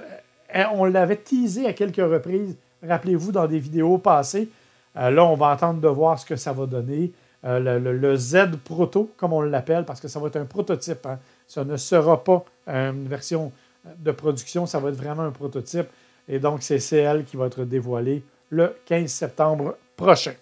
on 0.73 0.85
l'avait 0.85 1.17
teasé 1.17 1.67
à 1.67 1.73
quelques 1.73 1.97
reprises, 1.97 2.55
rappelez-vous, 2.85 3.31
dans 3.31 3.47
des 3.47 3.59
vidéos 3.59 3.97
passées. 3.97 4.49
là, 4.95 5.23
on 5.23 5.35
va 5.35 5.51
attendre 5.51 5.79
de 5.79 5.87
voir 5.87 6.17
ce 6.17 6.25
que 6.25 6.35
ça 6.35 6.51
va 6.51 6.65
donner. 6.65 7.11
le, 7.43 8.15
Z 8.15 8.57
Proto, 8.65 9.11
comme 9.15 9.33
on 9.33 9.41
l'appelle, 9.41 9.85
parce 9.85 10.01
que 10.01 10.07
ça 10.07 10.19
va 10.19 10.27
être 10.27 10.37
un 10.37 10.45
prototype. 10.45 11.05
Hein. 11.05 11.19
Ce 11.47 11.59
ne 11.59 11.77
sera 11.77 12.23
pas 12.23 12.43
une 12.67 13.07
version 13.07 13.51
de 13.97 14.11
production, 14.11 14.65
ça 14.65 14.79
va 14.79 14.89
être 14.89 14.95
vraiment 14.95 15.23
un 15.23 15.31
prototype. 15.31 15.87
Et 16.27 16.39
donc, 16.39 16.63
c'est 16.63 16.79
CL 16.79 17.25
qui 17.25 17.37
va 17.37 17.45
être 17.45 17.63
dévoilé 17.63 18.23
le 18.49 18.75
15 18.85 19.09
septembre 19.09 19.77
prochain. 19.95 20.33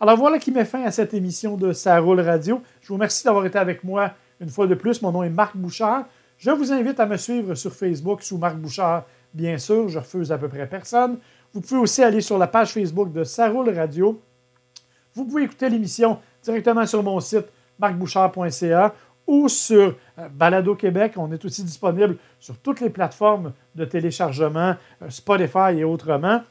Alors 0.00 0.16
voilà 0.16 0.38
qui 0.38 0.52
met 0.52 0.64
fin 0.64 0.84
à 0.84 0.92
cette 0.92 1.12
émission 1.12 1.56
de 1.56 1.72
Ça 1.72 1.98
roule 1.98 2.20
radio. 2.20 2.62
Je 2.80 2.88
vous 2.88 2.94
remercie 2.94 3.24
d'avoir 3.24 3.44
été 3.46 3.58
avec 3.58 3.82
moi 3.82 4.12
une 4.40 4.48
fois 4.48 4.68
de 4.68 4.76
plus. 4.76 5.02
Mon 5.02 5.10
nom 5.10 5.24
est 5.24 5.28
Marc 5.28 5.56
Bouchard. 5.56 6.04
Je 6.36 6.52
vous 6.52 6.72
invite 6.72 7.00
à 7.00 7.06
me 7.06 7.16
suivre 7.16 7.56
sur 7.56 7.74
Facebook 7.74 8.22
sous 8.22 8.38
Marc 8.38 8.56
Bouchard, 8.56 9.06
bien 9.34 9.58
sûr. 9.58 9.88
Je 9.88 9.98
refuse 9.98 10.30
à 10.30 10.38
peu 10.38 10.48
près 10.48 10.68
personne. 10.68 11.18
Vous 11.52 11.60
pouvez 11.60 11.80
aussi 11.80 12.04
aller 12.04 12.20
sur 12.20 12.38
la 12.38 12.46
page 12.46 12.74
Facebook 12.74 13.12
de 13.12 13.24
Ça 13.24 13.48
roule 13.48 13.70
radio. 13.70 14.20
Vous 15.14 15.24
pouvez 15.24 15.42
écouter 15.42 15.68
l'émission 15.68 16.20
directement 16.44 16.86
sur 16.86 17.02
mon 17.02 17.18
site 17.18 17.46
marcbouchard.ca 17.80 18.94
ou 19.26 19.48
sur 19.48 19.96
euh, 20.18 20.28
Balado 20.28 20.76
Québec. 20.76 21.14
On 21.16 21.32
est 21.32 21.44
aussi 21.44 21.64
disponible 21.64 22.18
sur 22.38 22.56
toutes 22.58 22.80
les 22.80 22.90
plateformes 22.90 23.52
de 23.74 23.84
téléchargement, 23.84 24.76
euh, 25.02 25.10
Spotify 25.10 25.78
et 25.78 25.84
autrement. 25.84 26.42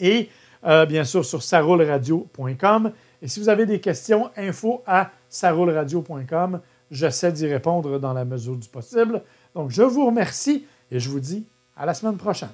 Et 0.00 0.28
euh, 0.66 0.86
bien 0.86 1.04
sûr 1.04 1.24
sur 1.24 1.42
saroulradio.com. 1.42 2.92
Et 3.22 3.28
si 3.28 3.40
vous 3.40 3.48
avez 3.48 3.66
des 3.66 3.80
questions, 3.80 4.30
info 4.36 4.82
à 4.86 5.10
saroulradio.com. 5.28 6.60
J'essaie 6.90 7.32
d'y 7.32 7.46
répondre 7.46 7.98
dans 7.98 8.12
la 8.12 8.24
mesure 8.24 8.56
du 8.56 8.68
possible. 8.68 9.22
Donc, 9.54 9.70
je 9.70 9.82
vous 9.82 10.06
remercie 10.06 10.64
et 10.90 11.00
je 11.00 11.10
vous 11.10 11.20
dis 11.20 11.46
à 11.76 11.84
la 11.84 11.94
semaine 11.94 12.16
prochaine. 12.16 12.48